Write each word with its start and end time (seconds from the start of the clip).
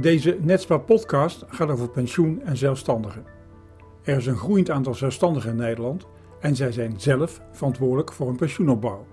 Deze 0.00 0.38
Netspar 0.40 0.80
podcast 0.80 1.44
gaat 1.48 1.68
over 1.68 1.88
pensioen 1.88 2.42
en 2.42 2.56
zelfstandigen. 2.56 3.24
Er 4.02 4.16
is 4.16 4.26
een 4.26 4.36
groeiend 4.36 4.70
aantal 4.70 4.94
zelfstandigen 4.94 5.50
in 5.50 5.56
Nederland 5.56 6.06
en 6.40 6.56
zij 6.56 6.72
zijn 6.72 7.00
zelf 7.00 7.40
verantwoordelijk 7.52 8.12
voor 8.12 8.26
hun 8.26 8.36
pensioenopbouw. 8.36 9.06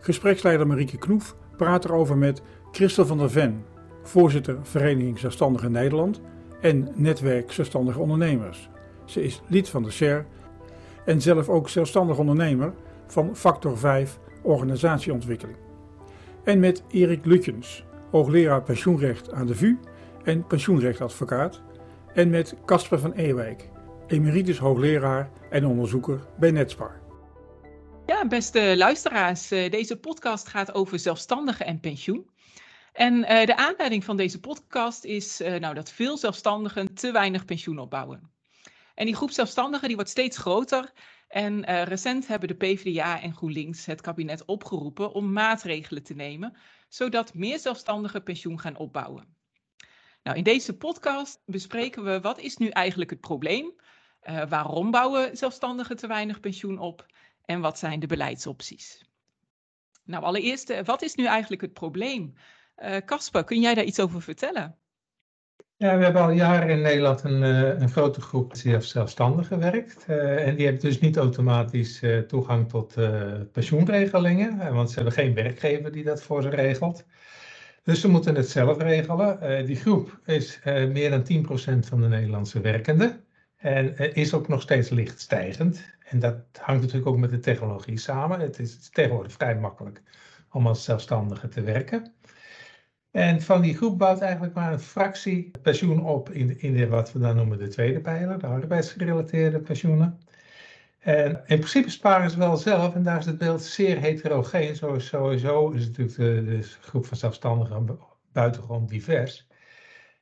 Gespreksleider 0.00 0.66
Marieke 0.66 0.98
Knoef 0.98 1.36
praat 1.56 1.84
erover 1.84 2.16
met 2.16 2.42
Christel 2.72 3.06
van 3.06 3.18
der 3.18 3.30
Ven, 3.30 3.64
voorzitter 4.02 4.58
Vereniging 4.62 5.18
Zelfstandigen 5.18 5.72
Nederland 5.72 6.20
en 6.60 6.88
Netwerk 6.94 7.52
Zelfstandige 7.52 8.00
Ondernemers. 8.00 8.68
Ze 9.04 9.22
is 9.22 9.42
lid 9.46 9.68
van 9.68 9.82
de 9.82 9.90
SER 9.90 10.26
en 11.04 11.20
zelf 11.20 11.48
ook 11.48 11.68
zelfstandig 11.68 12.18
ondernemer 12.18 12.72
van 13.06 13.36
Factor 13.36 13.78
5 13.78 14.18
Organisatieontwikkeling. 14.42 15.58
En 16.44 16.60
met 16.60 16.82
Erik 16.88 17.24
Lutjens, 17.24 17.84
hoogleraar 18.10 18.62
pensioenrecht 18.62 19.32
aan 19.32 19.46
de 19.46 19.54
VU 19.54 19.78
en 20.24 20.46
pensioenrechtadvocaat. 20.46 21.62
En 22.14 22.30
met 22.30 22.54
Casper 22.64 22.98
van 22.98 23.12
Ewijk, 23.12 23.68
emeritus 24.06 24.58
hoogleraar 24.58 25.30
en 25.50 25.66
onderzoeker 25.66 26.20
bij 26.38 26.50
Netspar. 26.50 27.00
Ja, 28.06 28.26
beste 28.26 28.74
luisteraars, 28.76 29.50
eh, 29.50 29.70
deze 29.70 29.96
podcast 29.96 30.48
gaat 30.48 30.74
over 30.74 30.98
zelfstandigen 30.98 31.66
en 31.66 31.80
pensioen. 31.80 32.30
En 32.92 33.14
uh, 33.14 33.46
de 33.46 33.56
aanleiding 33.56 34.04
van 34.04 34.16
deze 34.16 34.40
podcast 34.40 35.04
is 35.04 35.40
uh, 35.40 35.54
nou, 35.54 35.74
dat 35.74 35.90
veel 35.90 36.16
zelfstandigen 36.16 36.94
te 36.94 37.12
weinig 37.12 37.44
pensioen 37.44 37.78
opbouwen. 37.78 38.30
En 38.94 39.06
die 39.06 39.16
groep 39.16 39.30
zelfstandigen 39.30 39.86
die 39.86 39.96
wordt 39.96 40.10
steeds 40.10 40.38
groter. 40.38 40.92
En 41.28 41.84
recent 41.84 42.26
hebben 42.26 42.48
de 42.48 42.54
PvdA 42.54 43.20
en 43.20 43.34
GroenLinks 43.34 43.86
het 43.86 44.00
kabinet 44.00 44.44
opgeroepen 44.44 45.12
om 45.12 45.32
maatregelen 45.32 46.02
te 46.02 46.14
nemen, 46.14 46.56
zodat 46.90 47.34
meer 47.34 47.58
zelfstandigen 47.58 48.22
pensioen 48.22 48.60
gaan 48.60 48.76
opbouwen. 48.76 49.36
Nou, 50.22 50.36
in 50.36 50.44
deze 50.44 50.76
podcast 50.76 51.42
bespreken 51.46 52.04
we 52.04 52.20
wat 52.20 52.38
is 52.38 52.56
nu 52.56 52.68
eigenlijk 52.68 53.10
het 53.10 53.20
probleem, 53.20 53.74
uh, 54.22 54.42
waarom 54.48 54.90
bouwen 54.90 55.36
zelfstandigen 55.36 55.96
te 55.96 56.06
weinig 56.06 56.40
pensioen 56.40 56.78
op 56.78 57.06
en 57.44 57.60
wat 57.60 57.78
zijn 57.78 58.00
de 58.00 58.06
beleidsopties. 58.06 59.04
Nou, 60.04 60.24
allereerst, 60.24 60.82
wat 60.84 61.02
is 61.02 61.14
nu 61.14 61.24
eigenlijk 61.24 61.62
het 61.62 61.72
probleem? 61.72 62.34
Casper, 63.04 63.40
uh, 63.40 63.46
kun 63.46 63.60
jij 63.60 63.74
daar 63.74 63.84
iets 63.84 64.00
over 64.00 64.22
vertellen? 64.22 64.78
Ja, 65.80 65.98
we 65.98 66.04
hebben 66.04 66.22
al 66.22 66.30
jaren 66.30 66.68
in 66.68 66.80
Nederland 66.80 67.22
een, 67.24 67.42
een 67.82 67.90
grote 67.90 68.20
groep 68.20 68.54
die 68.54 68.80
zelfstandig 68.80 69.46
gewerkt. 69.46 70.04
Uh, 70.08 70.46
en 70.46 70.54
die 70.54 70.64
hebben 70.64 70.82
dus 70.82 71.00
niet 71.00 71.16
automatisch 71.16 72.02
uh, 72.02 72.18
toegang 72.18 72.68
tot 72.68 72.96
uh, 72.98 73.32
pensioenregelingen, 73.52 74.74
want 74.74 74.88
ze 74.88 74.94
hebben 74.94 75.12
geen 75.12 75.34
werkgever 75.34 75.92
die 75.92 76.04
dat 76.04 76.22
voor 76.22 76.42
ze 76.42 76.48
regelt. 76.48 77.04
Dus 77.82 78.00
ze 78.00 78.08
moeten 78.08 78.34
het 78.34 78.48
zelf 78.48 78.78
regelen. 78.78 79.66
die 79.66 79.76
groep 79.76 80.20
is 80.24 80.60
meer 80.64 81.10
dan 81.10 81.46
10% 81.84 81.86
van 81.86 82.00
de 82.00 82.08
Nederlandse 82.08 82.60
werkenden 82.60 83.24
en 83.56 84.14
is 84.14 84.34
ook 84.34 84.48
nog 84.48 84.62
steeds 84.62 84.88
licht 84.88 85.20
stijgend. 85.20 85.84
En 86.04 86.18
dat 86.18 86.36
hangt 86.60 86.80
natuurlijk 86.80 87.10
ook 87.10 87.18
met 87.18 87.30
de 87.30 87.40
technologie 87.40 87.98
samen. 87.98 88.40
Het 88.40 88.58
is, 88.58 88.72
het 88.72 88.80
is 88.80 88.90
tegenwoordig 88.90 89.32
vrij 89.32 89.56
makkelijk 89.56 90.02
om 90.50 90.66
als 90.66 90.84
zelfstandige 90.84 91.48
te 91.48 91.62
werken. 91.62 92.12
En 93.10 93.42
van 93.42 93.60
die 93.60 93.76
groep 93.76 93.98
bouwt 93.98 94.20
eigenlijk 94.20 94.54
maar 94.54 94.72
een 94.72 94.80
fractie 94.80 95.50
pensioen 95.62 96.04
op 96.04 96.30
in, 96.30 96.60
in 96.60 96.88
wat 96.88 97.12
we 97.12 97.18
dan 97.18 97.36
noemen 97.36 97.58
de 97.58 97.68
tweede 97.68 98.00
pijler, 98.00 98.38
de 98.38 98.46
arbeidsgerelateerde 98.46 99.60
pensioenen. 99.60 100.20
En 100.98 101.30
in 101.46 101.58
principe 101.58 101.90
sparen 101.90 102.30
ze 102.30 102.38
wel 102.38 102.56
zelf 102.56 102.94
en 102.94 103.02
daar 103.02 103.18
is 103.18 103.26
het 103.26 103.38
beeld 103.38 103.62
zeer 103.62 103.98
heterogeen. 103.98 104.76
Sowieso 104.76 105.70
is 105.70 105.86
natuurlijk 105.86 106.16
de, 106.16 106.62
groep 106.80 107.06
van 107.06 107.16
zelfstandigen 107.16 107.98
buitengewoon 108.32 108.86
divers. 108.86 109.48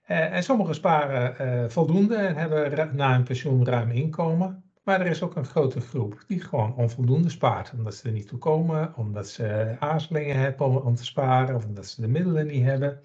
En, 0.03 0.31
en 0.31 0.43
sommigen 0.43 0.75
sparen 0.75 1.35
uh, 1.65 1.69
voldoende 1.69 2.17
en 2.17 2.37
hebben 2.37 2.97
na 2.97 3.13
hun 3.13 3.25
pensioen 3.25 3.65
ruim 3.65 3.91
inkomen. 3.91 4.68
Maar 4.89 5.01
er 5.01 5.07
is 5.07 5.23
ook 5.23 5.37
een 5.37 5.45
grote 5.45 5.81
groep 5.81 6.25
die 6.27 6.41
gewoon 6.41 6.75
onvoldoende 6.75 7.29
spaart. 7.29 7.73
Omdat 7.77 7.95
ze 7.95 8.07
er 8.07 8.13
niet 8.13 8.29
toe 8.29 8.39
komen, 8.39 8.93
omdat 8.97 9.29
ze 9.29 9.77
aarzelingen 9.79 10.37
hebben 10.37 10.85
om, 10.85 10.95
te 10.95 11.05
sparen, 11.05 11.57
of 11.57 11.65
omdat 11.65 11.87
ze 11.87 12.01
de 12.01 12.09
middelen 12.09 12.47
niet 12.47 12.65
hebben. 12.65 13.01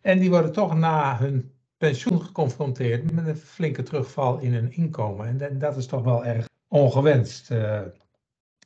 En 0.00 0.18
die 0.18 0.30
worden 0.30 0.52
toch 0.52 0.76
na 0.76 1.18
hun 1.18 1.52
pensioen 1.76 2.22
geconfronteerd 2.22 3.12
met 3.12 3.26
een 3.26 3.36
flinke 3.36 3.82
terugval 3.82 4.38
in 4.38 4.54
hun 4.54 4.72
inkomen. 4.72 5.40
En, 5.40 5.58
dat 5.58 5.76
is 5.76 5.86
toch 5.86 6.02
wel 6.02 6.24
erg 6.24 6.48
ongewenst. 6.68 7.50
Uh, 7.50 7.80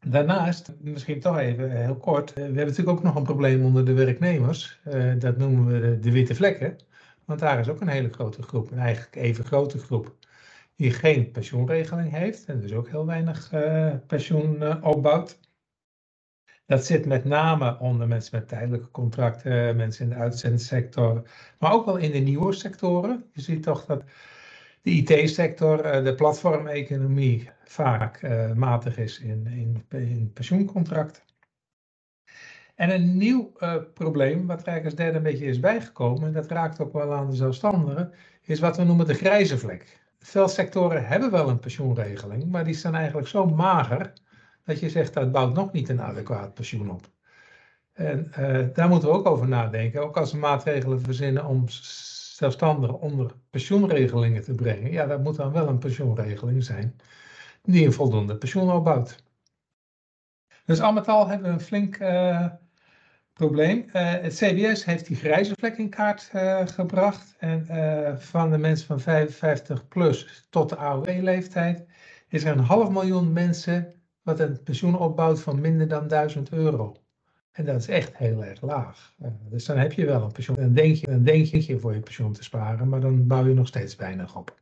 daarnaast, 0.09 0.73
misschien 0.81 1.21
toch 1.21 1.39
even 1.39 1.71
heel 1.71 1.97
kort, 1.97 2.31
uh, 2.31 2.35
we 2.35 2.43
hebben 2.43 2.67
natuurlijk 2.67 2.99
ook 2.99 3.05
nog 3.05 3.15
een 3.15 3.23
probleem 3.23 3.65
onder 3.65 3.85
de 3.85 3.93
werknemers. 3.93 4.81
Uh, 4.89 5.13
dat 5.19 5.37
noemen 5.37 5.67
we 5.67 5.81
de, 5.81 5.99
de 5.99 6.11
witte 6.13 6.35
vlekken. 6.35 6.77
Want 7.25 7.41
daar 7.41 7.59
is 7.59 7.69
ook 7.69 7.81
een 7.81 7.89
hele 7.89 8.13
grote 8.13 8.43
groep, 8.43 8.71
een 8.71 8.79
eigenlijk 8.79 9.17
even 9.17 9.45
grote 9.45 9.79
groep 9.79 10.17
die 10.79 10.91
geen 10.91 11.31
pensioenregeling 11.31 12.11
heeft 12.11 12.45
en 12.45 12.61
dus 12.61 12.73
ook 12.73 12.89
heel 12.89 13.07
weinig 13.07 13.53
uh, 13.53 13.95
pensioen 14.07 14.63
uh, 14.63 14.77
opbouwt. 14.83 15.41
Dat 16.67 16.85
zit 16.85 17.07
met 17.07 17.25
name 17.25 17.79
onder 17.79 18.09
mensen 18.09 18.39
met 18.39 18.49
tijdelijke 18.49 18.91
contracten, 18.91 19.77
mensen 19.77 20.05
in 20.05 20.11
de 20.11 20.17
uitzendsector, 20.17 21.29
maar 21.59 21.73
ook 21.73 21.85
wel 21.85 21.97
in 21.97 22.11
de 22.11 22.19
nieuwe 22.19 22.53
sectoren. 22.53 23.25
Je 23.33 23.41
ziet 23.41 23.63
toch 23.63 23.85
dat 23.85 24.05
de 24.83 24.91
IT-sector, 24.91 25.85
uh, 25.85 26.05
de 26.05 26.15
platformeconomie 26.15 27.51
vaak 27.65 28.23
matig 28.55 28.99
is 28.99 29.21
in, 29.21 29.47
in, 29.91 30.33
pensioencontracten. 30.33 31.23
En 32.75 32.91
een 32.91 33.17
nieuw 33.17 33.53
probleem, 33.95 34.47
wat 34.47 34.67
er 34.67 34.85
als 34.85 34.95
derde 34.95 35.17
een 35.17 35.23
beetje 35.23 35.47
is 35.47 35.61
bijgekomen, 35.61 36.27
en 36.27 36.33
dat 36.33 36.51
raakt 36.51 36.81
ook 36.81 36.93
wel 36.93 37.15
aan 37.15 37.31
de 37.31 37.37
zelfstandigen, 37.37 38.13
is 38.43 38.61
wat 38.61 38.77
we 38.77 38.85
noemen 38.85 39.07
de 39.07 39.15
grijze 39.15 39.59
vlek 39.59 40.07
veel 40.19 40.49
sectoren 40.49 41.07
hebben 41.07 41.31
wel 41.31 41.49
een 41.49 41.59
pensioenregeling, 41.59 42.45
maar 42.45 42.65
die 42.65 42.75
zijn 42.75 42.95
eigenlijk 42.95 43.29
zo 43.29 43.47
mager 43.47 44.13
dat 44.65 44.81
je 44.81 44.91
zegt 44.91 45.15
dat 45.15 45.33
bouwt 45.33 45.55
nog 45.55 45.73
niet 45.73 45.89
een 45.89 46.01
adequaat 46.01 46.55
pensioen 46.55 46.91
op. 46.91 47.11
En 47.93 48.33
uh, 48.39 48.67
daar 48.75 48.89
moeten 48.89 49.09
we 49.09 49.15
ook 49.15 49.27
over 49.27 49.49
nadenken. 49.49 50.03
Ook 50.03 50.17
als 50.17 50.33
we 50.33 50.39
maatregelen 50.39 51.01
verzinnen 51.01 51.45
om 51.45 51.65
zelfstandigen 51.69 53.01
onder 53.01 53.35
pensioenregelingen 53.51 54.43
te 54.43 54.55
brengen, 54.55 54.91
ja, 54.91 55.07
dat 55.07 55.23
moet 55.23 55.37
dan 55.37 55.53
wel 55.53 55.69
een 55.69 55.79
pensioenregeling 55.79 56.65
zijn 56.65 56.97
die 57.63 57.87
een 57.87 57.93
voldoende 57.93 58.37
pensioen 58.37 58.73
opbouwt. 58.73 59.17
Dus 60.65 60.81
al 60.81 60.93
met 60.93 61.09
al 61.09 61.29
hebben 61.29 61.49
we 61.49 61.53
een 61.53 61.61
flink 61.61 61.99
uh, 61.99 62.47
probleem. 63.39 63.85
Uh, 63.87 64.11
het 64.11 64.35
CBS 64.35 64.85
heeft 64.85 65.07
die 65.07 65.17
grijze 65.17 65.55
vlek 65.59 65.79
in 65.79 65.89
kaart 65.89 66.31
uh, 66.35 66.67
gebracht. 66.67 67.35
En 67.39 67.67
uh, 67.71 68.17
van 68.17 68.51
de 68.51 68.59
mensen 68.59 68.87
van 68.87 69.01
55 69.01 69.89
plus 69.89 70.47
tot 70.51 70.69
de 70.69 70.77
AOW-leeftijd 70.77 71.87
is 72.29 72.45
er 72.45 72.53
een 72.53 72.65
half 72.65 72.91
miljoen 72.91 73.33
mensen 73.33 73.95
wat 74.23 74.41
een 74.41 74.63
pensioen 74.63 74.99
opbouwt 74.99 75.41
van 75.41 75.61
minder 75.61 75.89
dan 75.89 76.09
1000 76.09 76.53
euro. 76.53 76.97
En 77.53 77.65
dat 77.65 77.77
is 77.77 77.89
echt 77.89 78.17
heel 78.17 78.45
erg 78.45 78.63
laag. 78.63 79.15
dus 79.51 79.65
dan 79.65 79.79
heb 79.79 79.93
je 79.93 80.07
wel 80.07 80.23
een 80.23 80.33
pensioen. 80.33 80.57
Dan 80.57 80.73
denk, 80.73 80.97
je, 80.97 81.07
dan 81.07 81.23
denk 81.23 81.47
je 81.47 81.79
voor 81.79 81.95
je 81.95 82.01
pensioen 82.01 82.33
te 82.33 82.43
sparen, 82.43 82.89
maar 82.89 83.01
dan 83.01 83.27
bouw 83.27 83.47
je 83.47 83.55
nog 83.55 83.67
steeds 83.67 83.97
weinig 83.97 84.37
op. 84.37 84.57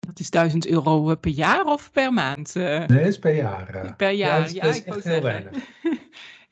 Dat 0.00 0.20
is 0.20 0.30
1000 0.30 0.66
euro 0.66 1.14
per 1.14 1.30
jaar 1.30 1.64
of 1.64 1.90
per 1.92 2.12
maand? 2.12 2.54
Nee, 2.54 2.86
dat 2.86 3.06
is 3.06 3.18
per 3.18 3.34
jaar. 3.34 3.94
Per 3.96 4.10
jaar, 4.10 4.30
ja, 4.30 4.38
dat 4.38 4.46
is, 4.46 4.52
ja 4.52 4.62
dat 4.62 4.74
is 4.74 4.80
ik 4.80 4.86
echt 4.86 4.94
heel 4.94 5.02
zeggen. 5.02 5.22
weinig. 5.22 5.52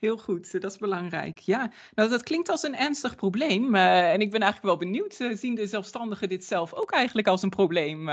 Heel 0.02 0.18
goed, 0.18 0.60
dat 0.60 0.70
is 0.72 0.78
belangrijk. 0.78 1.38
Ja, 1.38 1.72
nou 1.94 2.08
dat 2.08 2.22
klinkt 2.22 2.48
als 2.48 2.62
een 2.62 2.76
ernstig 2.76 3.14
probleem. 3.14 3.74
Uh, 3.74 4.12
en 4.12 4.20
ik 4.20 4.30
ben 4.30 4.40
eigenlijk 4.40 4.62
wel 4.62 4.88
benieuwd, 4.88 5.20
uh, 5.20 5.36
zien 5.36 5.54
de 5.54 5.66
zelfstandigen 5.66 6.28
dit 6.28 6.44
zelf 6.44 6.74
ook 6.74 6.90
eigenlijk 6.90 7.28
als 7.28 7.42
een 7.42 7.48
probleem? 7.48 8.06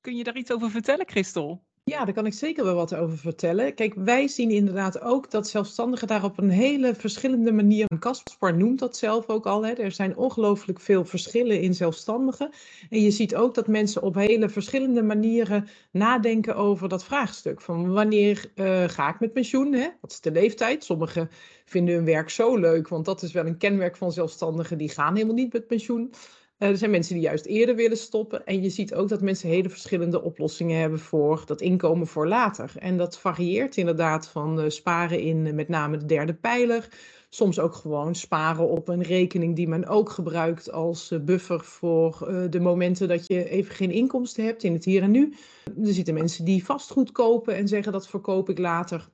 Kun 0.00 0.16
je 0.16 0.24
daar 0.24 0.36
iets 0.36 0.52
over 0.52 0.70
vertellen, 0.70 1.08
Christel? 1.08 1.64
Ja, 1.90 2.04
daar 2.04 2.14
kan 2.14 2.26
ik 2.26 2.32
zeker 2.32 2.64
wel 2.64 2.74
wat 2.74 2.94
over 2.94 3.18
vertellen. 3.18 3.74
Kijk, 3.74 3.94
wij 3.94 4.28
zien 4.28 4.50
inderdaad 4.50 5.00
ook 5.00 5.30
dat 5.30 5.48
zelfstandigen 5.48 6.06
daar 6.06 6.24
op 6.24 6.38
een 6.38 6.50
hele 6.50 6.94
verschillende 6.94 7.52
manier. 7.52 7.86
Caspar 7.98 8.56
noemt 8.56 8.78
dat 8.78 8.96
zelf 8.96 9.28
ook 9.28 9.46
al. 9.46 9.64
Hè. 9.64 9.72
Er 9.72 9.92
zijn 9.92 10.16
ongelooflijk 10.16 10.80
veel 10.80 11.04
verschillen 11.04 11.60
in 11.60 11.74
zelfstandigen. 11.74 12.50
En 12.90 13.00
je 13.00 13.10
ziet 13.10 13.34
ook 13.34 13.54
dat 13.54 13.66
mensen 13.66 14.02
op 14.02 14.14
hele 14.14 14.48
verschillende 14.48 15.02
manieren 15.02 15.68
nadenken 15.90 16.56
over 16.56 16.88
dat 16.88 17.04
vraagstuk. 17.04 17.60
Van 17.60 17.92
wanneer 17.92 18.50
uh, 18.54 18.84
ga 18.88 19.08
ik 19.08 19.20
met 19.20 19.32
pensioen? 19.32 19.72
Hè? 19.72 19.88
Wat 20.00 20.10
is 20.10 20.20
de 20.20 20.30
leeftijd? 20.30 20.84
Sommigen 20.84 21.30
vinden 21.64 21.94
hun 21.94 22.04
werk 22.04 22.30
zo 22.30 22.56
leuk, 22.56 22.88
want 22.88 23.04
dat 23.04 23.22
is 23.22 23.32
wel 23.32 23.46
een 23.46 23.58
kenmerk 23.58 23.96
van 23.96 24.12
zelfstandigen. 24.12 24.78
Die 24.78 24.88
gaan 24.88 25.14
helemaal 25.14 25.34
niet 25.34 25.52
met 25.52 25.66
pensioen. 25.66 26.12
Uh, 26.60 26.68
er 26.68 26.76
zijn 26.76 26.90
mensen 26.90 27.14
die 27.14 27.22
juist 27.22 27.44
eerder 27.44 27.74
willen 27.76 27.96
stoppen. 27.96 28.46
En 28.46 28.62
je 28.62 28.70
ziet 28.70 28.94
ook 28.94 29.08
dat 29.08 29.20
mensen 29.20 29.48
hele 29.48 29.68
verschillende 29.68 30.22
oplossingen 30.22 30.80
hebben 30.80 30.98
voor 30.98 31.42
dat 31.46 31.60
inkomen 31.60 32.06
voor 32.06 32.26
later. 32.26 32.72
En 32.78 32.96
dat 32.96 33.18
varieert 33.18 33.76
inderdaad 33.76 34.28
van 34.28 34.60
uh, 34.60 34.68
sparen 34.68 35.20
in 35.20 35.46
uh, 35.46 35.52
met 35.52 35.68
name 35.68 35.96
de 35.96 36.04
derde 36.04 36.34
pijler. 36.34 36.88
Soms 37.28 37.58
ook 37.58 37.74
gewoon 37.74 38.14
sparen 38.14 38.68
op 38.68 38.88
een 38.88 39.02
rekening 39.02 39.56
die 39.56 39.68
men 39.68 39.86
ook 39.86 40.10
gebruikt 40.10 40.72
als 40.72 41.12
buffer 41.24 41.60
voor 41.64 42.46
de 42.50 42.60
momenten 42.60 43.08
dat 43.08 43.26
je 43.26 43.48
even 43.48 43.74
geen 43.74 43.90
inkomsten 43.90 44.44
hebt 44.44 44.62
in 44.62 44.72
het 44.72 44.84
hier 44.84 45.02
en 45.02 45.10
nu. 45.10 45.34
Er 45.64 45.92
zitten 45.92 46.14
mensen 46.14 46.44
die 46.44 46.64
vastgoed 46.64 47.12
kopen 47.12 47.54
en 47.54 47.68
zeggen 47.68 47.92
dat 47.92 48.08
verkoop 48.08 48.48
ik 48.48 48.58
later. 48.58 48.98
Er 48.98 49.08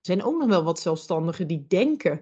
zijn 0.00 0.22
ook 0.22 0.38
nog 0.38 0.48
wel 0.48 0.64
wat 0.64 0.80
zelfstandigen 0.80 1.46
die 1.46 1.64
denken 1.68 2.20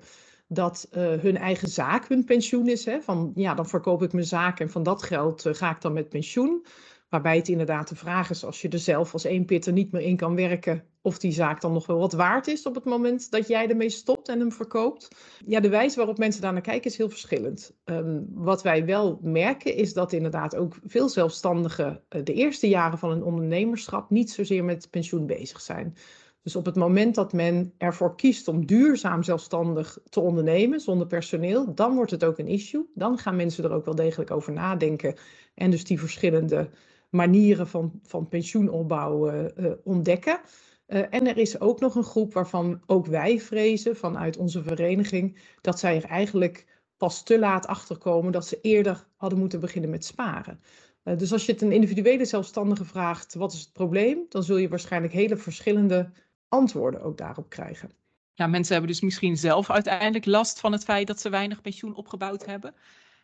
dat 0.52 0.88
hun 0.90 1.36
eigen 1.36 1.68
zaak 1.68 2.08
hun 2.08 2.24
pensioen 2.24 2.68
is. 2.68 2.84
Hè? 2.84 3.00
Van 3.00 3.32
ja, 3.34 3.54
dan 3.54 3.68
verkoop 3.68 4.02
ik 4.02 4.12
mijn 4.12 4.26
zaak 4.26 4.60
en 4.60 4.70
van 4.70 4.82
dat 4.82 5.02
geld 5.02 5.48
ga 5.52 5.70
ik 5.70 5.80
dan 5.80 5.92
met 5.92 6.08
pensioen. 6.08 6.64
Waarbij 7.08 7.36
het 7.36 7.48
inderdaad 7.48 7.88
de 7.88 7.96
vraag 7.96 8.30
is, 8.30 8.44
als 8.44 8.62
je 8.62 8.68
er 8.68 8.78
zelf 8.78 9.12
als 9.12 9.24
één 9.24 9.44
pitter 9.44 9.72
niet 9.72 9.92
meer 9.92 10.02
in 10.02 10.16
kan 10.16 10.34
werken, 10.34 10.84
of 11.02 11.18
die 11.18 11.32
zaak 11.32 11.60
dan 11.60 11.72
nog 11.72 11.86
wel 11.86 11.98
wat 11.98 12.12
waard 12.12 12.46
is 12.46 12.66
op 12.66 12.74
het 12.74 12.84
moment 12.84 13.30
dat 13.30 13.48
jij 13.48 13.68
ermee 13.68 13.90
stopt 13.90 14.28
en 14.28 14.38
hem 14.38 14.52
verkoopt. 14.52 15.08
Ja, 15.46 15.60
de 15.60 15.68
wijze 15.68 15.96
waarop 15.96 16.18
mensen 16.18 16.42
daar 16.42 16.52
naar 16.52 16.62
kijken 16.62 16.90
is 16.90 16.96
heel 16.96 17.08
verschillend. 17.08 17.76
Um, 17.84 18.26
wat 18.34 18.62
wij 18.62 18.86
wel 18.86 19.18
merken 19.22 19.74
is 19.74 19.92
dat 19.92 20.12
inderdaad 20.12 20.56
ook 20.56 20.76
veel 20.84 21.08
zelfstandigen 21.08 22.02
uh, 22.08 22.24
de 22.24 22.32
eerste 22.32 22.68
jaren 22.68 22.98
van 22.98 23.10
hun 23.10 23.22
ondernemerschap 23.22 24.10
niet 24.10 24.30
zozeer 24.30 24.64
met 24.64 24.90
pensioen 24.90 25.26
bezig 25.26 25.60
zijn. 25.60 25.96
Dus 26.42 26.56
op 26.56 26.64
het 26.64 26.74
moment 26.74 27.14
dat 27.14 27.32
men 27.32 27.74
ervoor 27.78 28.16
kiest 28.16 28.48
om 28.48 28.66
duurzaam 28.66 29.22
zelfstandig 29.22 29.98
te 30.08 30.20
ondernemen 30.20 30.80
zonder 30.80 31.06
personeel, 31.06 31.74
dan 31.74 31.94
wordt 31.94 32.10
het 32.10 32.24
ook 32.24 32.38
een 32.38 32.48
issue. 32.48 32.90
Dan 32.94 33.18
gaan 33.18 33.36
mensen 33.36 33.64
er 33.64 33.72
ook 33.72 33.84
wel 33.84 33.94
degelijk 33.94 34.30
over 34.30 34.52
nadenken 34.52 35.14
en 35.54 35.70
dus 35.70 35.84
die 35.84 35.98
verschillende 35.98 36.70
manieren 37.10 37.66
van, 37.66 38.00
van 38.02 38.28
pensioenopbouw 38.28 39.30
uh, 39.30 39.72
ontdekken. 39.84 40.40
Uh, 40.86 41.02
en 41.10 41.26
er 41.26 41.38
is 41.38 41.60
ook 41.60 41.80
nog 41.80 41.94
een 41.94 42.04
groep 42.04 42.32
waarvan 42.32 42.82
ook 42.86 43.06
wij 43.06 43.40
vrezen 43.40 43.96
vanuit 43.96 44.36
onze 44.36 44.62
vereniging 44.62 45.38
dat 45.60 45.78
zij 45.78 45.96
er 45.96 46.04
eigenlijk 46.04 46.66
pas 46.96 47.22
te 47.22 47.38
laat 47.38 47.66
achter 47.66 47.98
komen 47.98 48.32
dat 48.32 48.46
ze 48.46 48.58
eerder 48.60 49.06
hadden 49.16 49.38
moeten 49.38 49.60
beginnen 49.60 49.90
met 49.90 50.04
sparen. 50.04 50.60
Dus 51.02 51.32
als 51.32 51.46
je 51.46 51.52
het 51.52 51.62
een 51.62 51.72
individuele 51.72 52.24
zelfstandige 52.24 52.84
vraagt, 52.84 53.34
wat 53.34 53.52
is 53.52 53.60
het 53.60 53.72
probleem, 53.72 54.26
dan 54.28 54.42
zul 54.42 54.56
je 54.56 54.68
waarschijnlijk 54.68 55.12
hele 55.12 55.36
verschillende 55.36 56.12
antwoorden 56.52 57.02
ook 57.02 57.18
daarop 57.18 57.48
krijgen. 57.48 57.90
Ja, 58.34 58.46
mensen 58.46 58.72
hebben 58.72 58.90
dus 58.90 59.00
misschien 59.00 59.36
zelf 59.36 59.70
uiteindelijk 59.70 60.26
last 60.26 60.60
van 60.60 60.72
het 60.72 60.84
feit 60.84 61.06
dat 61.06 61.20
ze 61.20 61.30
weinig 61.30 61.60
pensioen 61.60 61.94
opgebouwd 61.94 62.44
hebben. 62.46 62.74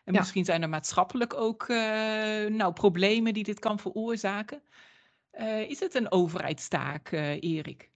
En 0.03 0.13
ja. 0.13 0.19
misschien 0.19 0.45
zijn 0.45 0.61
er 0.61 0.69
maatschappelijk 0.69 1.33
ook 1.33 1.67
uh, 1.67 1.77
nou, 2.45 2.73
problemen 2.73 3.33
die 3.33 3.43
dit 3.43 3.59
kan 3.59 3.79
veroorzaken. 3.79 4.61
Uh, 5.39 5.69
is 5.69 5.79
het 5.79 5.95
een 5.95 6.11
overheidstaak, 6.11 7.11
uh, 7.11 7.41
Erik? 7.41 7.89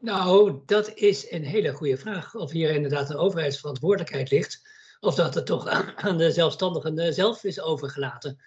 Nou, 0.00 0.60
dat 0.66 0.94
is 0.94 1.30
een 1.30 1.44
hele 1.44 1.72
goede 1.72 1.96
vraag. 1.96 2.34
Of 2.34 2.50
hier 2.50 2.70
inderdaad 2.70 3.10
een 3.10 3.16
overheidsverantwoordelijkheid 3.16 4.30
ligt. 4.30 4.68
Of 5.00 5.14
dat 5.14 5.34
het 5.34 5.46
toch 5.46 5.66
aan, 5.66 5.96
aan 5.96 6.18
de 6.18 6.32
zelfstandigen 6.32 7.14
zelf 7.14 7.44
is 7.44 7.60
overgelaten. 7.60 8.38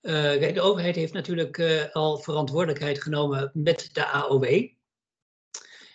de 0.00 0.60
overheid 0.60 0.96
heeft 0.96 1.12
natuurlijk 1.12 1.88
al 1.92 2.18
verantwoordelijkheid 2.18 3.02
genomen 3.02 3.50
met 3.54 3.88
de 3.92 4.06
AOW. 4.06 4.68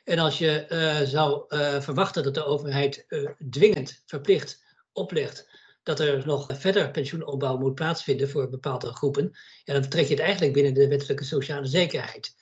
En 0.05 0.19
als 0.19 0.37
je 0.37 0.65
zou 1.07 1.43
verwachten 1.81 2.23
dat 2.23 2.33
de 2.33 2.45
overheid 2.45 3.05
dwingend 3.49 4.03
verplicht 4.05 4.63
oplegt 4.91 5.47
dat 5.83 5.99
er 5.99 6.25
nog 6.25 6.47
verder 6.53 6.91
pensioenopbouw 6.91 7.57
moet 7.57 7.75
plaatsvinden 7.75 8.29
voor 8.29 8.49
bepaalde 8.49 8.93
groepen, 8.93 9.31
ja, 9.63 9.73
dan 9.73 9.89
trek 9.89 10.05
je 10.05 10.13
het 10.13 10.23
eigenlijk 10.23 10.53
binnen 10.53 10.73
de 10.73 10.87
wettelijke 10.87 11.23
sociale 11.23 11.65
zekerheid. 11.65 12.35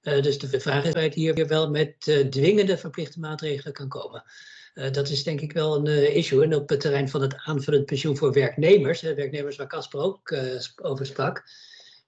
Dus 0.00 0.38
de 0.38 0.60
vraag 0.60 0.84
is 0.84 0.94
of 0.94 1.00
het 1.00 1.14
hier 1.14 1.34
weer 1.34 1.48
wel 1.48 1.70
met 1.70 2.00
dwingende 2.30 2.78
verplichte 2.78 3.20
maatregelen 3.20 3.72
kan 3.72 3.88
komen. 3.88 4.24
Dat 4.90 5.08
is 5.08 5.22
denk 5.22 5.40
ik 5.40 5.52
wel 5.52 5.76
een 5.76 6.14
issue. 6.14 6.42
En 6.42 6.54
op 6.54 6.68
het 6.68 6.80
terrein 6.80 7.08
van 7.08 7.22
het 7.22 7.34
aanvullend 7.36 7.86
pensioen 7.86 8.16
voor 8.16 8.32
werknemers, 8.32 9.00
werknemers 9.00 9.56
waar 9.56 9.66
Casper 9.66 10.00
ook 10.00 10.36
over 10.82 11.06
sprak, 11.06 11.44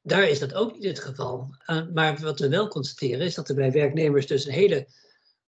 daar 0.02 0.28
is 0.28 0.38
dat 0.38 0.54
ook 0.54 0.72
niet 0.72 0.84
het 0.84 1.00
geval. 1.00 1.54
maar 1.94 2.18
wat 2.20 2.38
we 2.38 2.48
wel 2.48 2.68
constateren 2.68 3.26
is 3.26 3.34
dat 3.34 3.48
er 3.48 3.54
bij 3.54 3.72
werknemers 3.72 4.26
dus 4.26 4.46
een 4.46 4.52
hele 4.52 4.86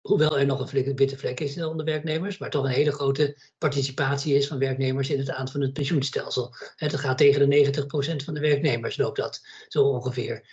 hoewel 0.02 0.38
er 0.38 0.46
nog 0.46 0.72
een 0.72 0.94
witte 0.96 1.19
vlek 1.19 1.40
is 1.40 1.62
onder 1.62 1.87
werknemers, 1.87 2.38
maar 2.38 2.50
toch 2.50 2.64
een 2.64 2.70
hele 2.70 2.93
grote 2.93 3.37
participatie 3.58 4.34
is 4.34 4.46
van 4.46 4.58
werknemers 4.58 5.10
in 5.10 5.19
het 5.19 5.31
aan 5.31 5.49
van 5.49 5.60
het 5.60 5.72
pensioenstelsel. 5.72 6.54
Het 6.76 6.96
gaat 6.96 7.19
tegen 7.19 7.50
de 7.50 7.72
90% 8.20 8.25
van 8.25 8.34
de 8.34 8.40
werknemers 8.40 8.96
loopt 8.96 9.16
dat 9.16 9.40
zo 9.69 9.82
ongeveer. 9.82 10.49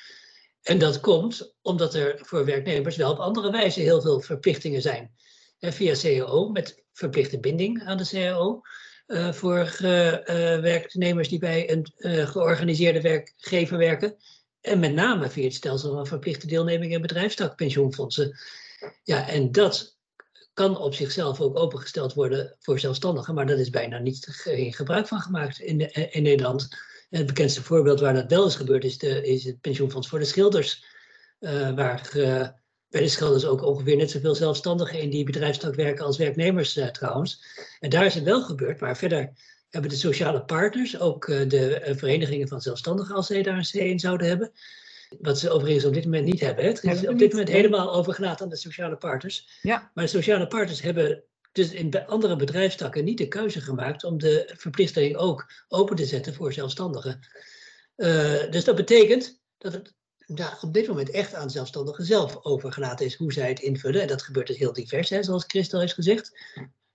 En 0.61 0.79
dat 0.79 0.99
komt 0.99 1.55
omdat 1.61 1.93
er 1.93 2.19
voor 2.21 2.45
werknemers 2.45 2.95
wel 2.95 3.11
op 3.11 3.19
andere 3.19 3.51
wijze 3.51 3.79
heel 3.79 4.01
veel 4.01 4.21
verplichtingen 4.21 4.81
zijn. 4.81 5.11
via 5.59 5.93
CAO 5.93 6.49
met 6.49 6.83
verplichte 6.93 7.39
binding 7.39 7.83
aan 7.85 7.97
de 7.97 8.07
CAO. 8.07 8.61
Uh, 9.09 9.31
voor 9.31 9.77
uh, 9.81 10.11
uh, 10.11 10.19
werknemers 10.59 11.29
die 11.29 11.39
bij 11.39 11.71
een 11.71 11.91
georganiseerde 12.27 13.01
werkgever 13.01 13.77
werken. 13.77 14.15
En 14.61 14.79
met 14.79 14.93
name 14.93 15.29
via 15.29 15.43
het 15.43 15.53
stelsel 15.53 15.93
van 15.93 16.07
verplichte 16.07 16.47
deelneming 16.47 16.93
in 16.93 17.01
bedrijfstakpensioenfondsen. 17.01 18.37
Ja, 19.03 19.29
en 19.29 19.51
dat 19.51 19.97
kan 20.53 20.77
op 20.77 20.93
zichzelf 20.93 21.41
ook 21.41 21.57
opengesteld 21.59 22.13
worden 22.13 22.55
voor 22.59 22.79
zelfstandigen, 22.79 23.33
maar 23.33 23.47
dat 23.47 23.59
is 23.59 23.69
bijna 23.69 23.97
niet 23.97 24.27
geen 24.29 24.73
gebruik 24.73 25.07
van 25.07 25.19
gemaakt 25.19 25.59
in, 25.59 25.77
de, 25.77 25.91
in 25.91 26.23
Nederland. 26.23 26.67
Het 27.09 27.25
bekendste 27.25 27.63
voorbeeld 27.63 27.99
waar 27.99 28.13
dat 28.13 28.29
wel 28.29 28.47
is 28.47 28.55
gebeurd 28.55 28.83
is, 28.83 28.97
de, 28.97 29.27
is 29.27 29.43
het 29.43 29.61
pensioenfonds 29.61 30.07
voor 30.07 30.19
de 30.19 30.25
schilders, 30.25 30.85
uh, 31.39 31.71
waar 31.75 32.09
bij 32.89 33.01
de 33.01 33.07
schilders 33.07 33.45
ook 33.45 33.63
ongeveer 33.63 33.95
net 33.95 34.11
zoveel 34.11 34.35
zelfstandigen 34.35 34.99
in 34.99 35.09
die 35.09 35.23
bedrijfstak 35.23 35.75
werken 35.75 36.05
als 36.05 36.17
werknemers 36.17 36.77
uh, 36.77 36.87
trouwens. 36.87 37.43
En 37.79 37.89
daar 37.89 38.05
is 38.05 38.13
het 38.13 38.23
wel 38.23 38.41
gebeurd, 38.41 38.79
maar 38.79 38.97
verder 38.97 39.31
hebben 39.69 39.89
de 39.89 39.97
sociale 39.97 40.43
partners, 40.43 40.99
ook 40.99 41.25
de 41.25 41.93
verenigingen 41.97 42.47
van 42.47 42.61
zelfstandigen, 42.61 43.15
als 43.15 43.27
zij 43.27 43.43
daar 43.43 43.57
een 43.57 43.69
C 43.71 43.73
in 43.73 43.99
zouden 43.99 44.27
hebben, 44.27 44.51
wat 45.19 45.39
ze 45.39 45.49
overigens 45.49 45.85
op 45.85 45.93
dit 45.93 46.03
moment 46.03 46.25
niet 46.25 46.39
hebben. 46.39 46.65
Het 46.65 46.83
is 46.83 47.07
op 47.07 47.17
dit 47.17 47.31
moment 47.31 47.49
helemaal 47.49 47.93
overgelaten 47.93 48.43
aan 48.43 48.51
de 48.51 48.57
sociale 48.57 48.97
partners. 48.97 49.59
Ja. 49.61 49.91
Maar 49.93 50.03
de 50.03 50.09
sociale 50.09 50.47
partners 50.47 50.81
hebben 50.81 51.23
dus 51.51 51.71
in 51.71 52.05
andere 52.05 52.35
bedrijfstakken 52.35 53.03
niet 53.03 53.17
de 53.17 53.27
keuze 53.27 53.61
gemaakt 53.61 54.03
om 54.03 54.17
de 54.17 54.51
verplichting 54.55 55.15
ook 55.15 55.51
open 55.67 55.95
te 55.95 56.05
zetten 56.05 56.33
voor 56.33 56.53
zelfstandigen. 56.53 57.19
Dus 58.49 58.63
dat 58.63 58.75
betekent 58.75 59.41
dat 59.57 59.73
het 59.73 59.93
ja, 60.35 60.57
op 60.61 60.73
dit 60.73 60.87
moment 60.87 61.09
echt 61.09 61.33
aan 61.33 61.49
zelfstandigen 61.49 62.05
zelf 62.05 62.39
overgelaten 62.41 63.05
is 63.05 63.15
hoe 63.15 63.33
zij 63.33 63.49
het 63.49 63.59
invullen. 63.59 64.01
En 64.01 64.07
dat 64.07 64.21
gebeurt 64.21 64.47
dus 64.47 64.57
heel 64.57 64.73
divers, 64.73 65.09
hè, 65.09 65.23
zoals 65.23 65.43
Christel 65.47 65.79
heeft 65.79 65.93
gezegd. 65.93 66.31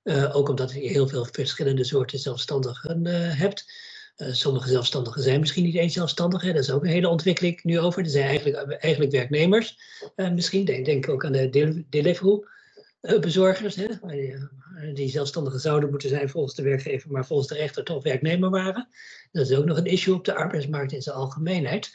Uh, 0.05 0.37
ook 0.37 0.49
omdat 0.49 0.73
je 0.73 0.81
heel 0.81 1.09
veel 1.09 1.27
verschillende 1.33 1.85
soorten 1.85 2.19
zelfstandigen 2.19 3.07
uh, 3.07 3.39
hebt. 3.39 3.73
Uh, 4.17 4.33
sommige 4.33 4.69
zelfstandigen 4.69 5.23
zijn 5.23 5.41
misschien 5.41 5.65
niet 5.65 5.75
eens 5.75 5.93
zelfstandig. 5.93 6.43
Hè? 6.43 6.53
Dat 6.53 6.63
is 6.63 6.71
ook 6.71 6.83
een 6.83 6.89
hele 6.89 7.09
ontwikkeling 7.09 7.63
nu 7.63 7.79
over. 7.79 8.03
Er 8.03 8.11
zijn 8.11 8.29
eigenlijk, 8.29 8.73
eigenlijk 8.73 9.13
werknemers. 9.13 9.79
Misschien 10.17 10.65
denk, 10.65 10.85
denk 10.85 11.09
ook 11.09 11.25
aan 11.25 11.33
de 11.33 11.85
Deliveroo-bezorgers. 11.89 13.77
Uh, 13.77 13.89
die, 14.03 14.49
die 14.93 15.09
zelfstandigen 15.09 15.61
zouden 15.61 15.91
moeten 15.91 16.09
zijn 16.09 16.29
volgens 16.29 16.55
de 16.55 16.63
werkgever, 16.63 17.11
maar 17.11 17.27
volgens 17.27 17.49
de 17.49 17.55
rechter 17.55 17.85
toch 17.85 18.03
werknemer 18.03 18.51
waren. 18.51 18.89
Dat 19.33 19.51
is 19.51 19.57
ook 19.57 19.65
nog 19.65 19.77
een 19.77 19.87
issue 19.87 20.15
op 20.15 20.25
de 20.25 20.35
arbeidsmarkt 20.35 20.93
in 20.93 21.03
zijn 21.03 21.17
algemeenheid. 21.17 21.93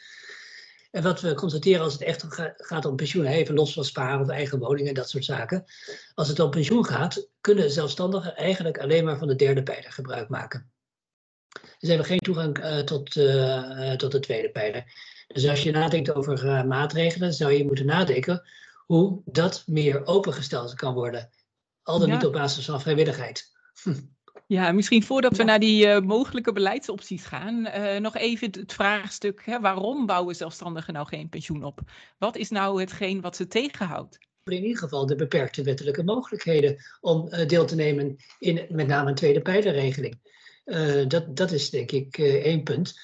En 0.90 1.02
wat 1.02 1.20
we 1.20 1.34
constateren 1.34 1.82
als 1.82 1.92
het 1.92 2.02
echt 2.02 2.24
gaat 2.56 2.84
om 2.84 2.96
pensioen, 2.96 3.24
even 3.24 3.54
los 3.54 3.72
van 3.72 3.84
sparen 3.84 4.20
of 4.20 4.28
eigen 4.28 4.58
woningen 4.58 4.88
en 4.88 4.94
dat 4.94 5.10
soort 5.10 5.24
zaken. 5.24 5.64
Als 6.14 6.28
het 6.28 6.40
om 6.40 6.50
pensioen 6.50 6.84
gaat, 6.84 7.28
kunnen 7.40 7.70
zelfstandigen 7.70 8.36
eigenlijk 8.36 8.78
alleen 8.78 9.04
maar 9.04 9.18
van 9.18 9.28
de 9.28 9.36
derde 9.36 9.62
pijler 9.62 9.92
gebruik 9.92 10.28
maken. 10.28 10.70
Dus 11.78 11.88
hebben 11.88 12.06
geen 12.06 12.18
toegang 12.18 12.58
uh, 12.58 12.78
tot, 12.78 13.16
uh, 13.16 13.92
tot 13.92 14.12
de 14.12 14.20
tweede 14.20 14.50
pijler. 14.50 14.84
Dus 15.26 15.48
als 15.48 15.62
je 15.62 15.70
nadenkt 15.70 16.14
over 16.14 16.44
uh, 16.44 16.64
maatregelen, 16.64 17.34
zou 17.34 17.52
je 17.52 17.64
moeten 17.64 17.86
nadenken 17.86 18.42
hoe 18.86 19.22
dat 19.24 19.62
meer 19.66 20.06
opengesteld 20.06 20.74
kan 20.74 20.94
worden. 20.94 21.30
Al 21.82 21.98
dan 21.98 22.08
ja. 22.08 22.14
niet 22.14 22.26
op 22.26 22.32
basis 22.32 22.64
van 22.64 22.80
vrijwilligheid. 22.80 23.52
Ja, 24.50 24.72
misschien 24.72 25.02
voordat 25.02 25.36
we 25.36 25.42
naar 25.42 25.58
die 25.58 25.86
uh, 25.86 26.00
mogelijke 26.00 26.52
beleidsopties 26.52 27.24
gaan, 27.24 27.66
uh, 27.66 27.96
nog 27.96 28.16
even 28.16 28.50
het 28.50 28.72
vraagstuk: 28.72 29.42
hè, 29.44 29.60
waarom 29.60 30.06
bouwen 30.06 30.34
zelfstandigen 30.34 30.92
nou 30.92 31.06
geen 31.06 31.28
pensioen 31.28 31.64
op? 31.64 31.80
Wat 32.18 32.36
is 32.36 32.50
nou 32.50 32.80
hetgeen 32.80 33.20
wat 33.20 33.36
ze 33.36 33.46
tegenhoudt? 33.46 34.18
In 34.44 34.62
ieder 34.62 34.78
geval 34.78 35.06
de 35.06 35.14
beperkte 35.14 35.62
wettelijke 35.62 36.02
mogelijkheden 36.02 36.76
om 37.00 37.28
uh, 37.30 37.46
deel 37.46 37.66
te 37.66 37.74
nemen 37.74 38.16
in 38.38 38.66
met 38.68 38.86
name 38.86 39.08
een 39.08 39.14
tweede 39.14 39.40
pijlerregeling. 39.40 40.20
Dat, 41.08 41.36
dat 41.36 41.52
is 41.52 41.70
denk 41.70 41.90
ik 41.90 42.18
één 42.18 42.62
punt. 42.62 43.00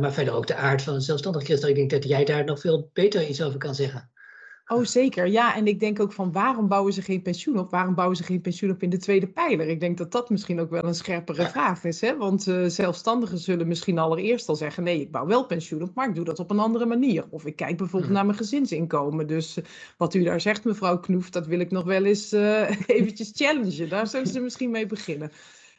Maar 0.00 0.12
verder 0.12 0.34
ook 0.34 0.46
de 0.46 0.54
aard 0.54 0.82
van 0.82 0.94
een 0.94 1.00
zelfstandig 1.00 1.44
christen. 1.44 1.68
Ik 1.68 1.74
denk 1.74 1.90
dat 1.90 2.04
jij 2.04 2.24
daar 2.24 2.44
nog 2.44 2.60
veel 2.60 2.90
beter 2.92 3.28
iets 3.28 3.42
over 3.42 3.58
kan 3.58 3.74
zeggen. 3.74 4.11
Oh, 4.72 4.84
zeker. 4.84 5.26
Ja, 5.26 5.56
en 5.56 5.66
ik 5.66 5.80
denk 5.80 6.00
ook 6.00 6.12
van 6.12 6.32
waarom 6.32 6.68
bouwen 6.68 6.92
ze 6.92 7.02
geen 7.02 7.22
pensioen 7.22 7.58
op? 7.58 7.70
Waarom 7.70 7.94
bouwen 7.94 8.16
ze 8.16 8.22
geen 8.22 8.40
pensioen 8.40 8.70
op 8.70 8.82
in 8.82 8.90
de 8.90 8.96
tweede 8.96 9.26
pijler? 9.26 9.68
Ik 9.68 9.80
denk 9.80 9.98
dat 9.98 10.12
dat 10.12 10.30
misschien 10.30 10.60
ook 10.60 10.70
wel 10.70 10.84
een 10.84 10.94
scherpere 10.94 11.48
vraag 11.48 11.84
is. 11.84 12.00
Hè? 12.00 12.16
Want 12.16 12.46
uh, 12.46 12.66
zelfstandigen 12.66 13.38
zullen 13.38 13.68
misschien 13.68 13.98
allereerst 13.98 14.48
al 14.48 14.56
zeggen: 14.56 14.82
nee, 14.82 15.00
ik 15.00 15.10
bouw 15.10 15.26
wel 15.26 15.46
pensioen 15.46 15.82
op, 15.82 15.94
maar 15.94 16.08
ik 16.08 16.14
doe 16.14 16.24
dat 16.24 16.38
op 16.38 16.50
een 16.50 16.58
andere 16.58 16.86
manier. 16.86 17.24
Of 17.30 17.46
ik 17.46 17.56
kijk 17.56 17.76
bijvoorbeeld 17.76 18.04
hmm. 18.04 18.12
naar 18.14 18.26
mijn 18.26 18.38
gezinsinkomen. 18.38 19.26
Dus 19.26 19.58
uh, 19.58 19.64
wat 19.96 20.14
u 20.14 20.22
daar 20.22 20.40
zegt, 20.40 20.64
mevrouw 20.64 20.98
Knoef, 20.98 21.30
dat 21.30 21.46
wil 21.46 21.60
ik 21.60 21.70
nog 21.70 21.84
wel 21.84 22.04
eens 22.04 22.32
uh, 22.32 22.70
eventjes 22.86 23.32
challengen. 23.34 23.88
Daar 23.88 24.06
zullen 24.06 24.26
ze 24.26 24.40
misschien 24.40 24.70
mee 24.70 24.86
beginnen. 24.86 25.32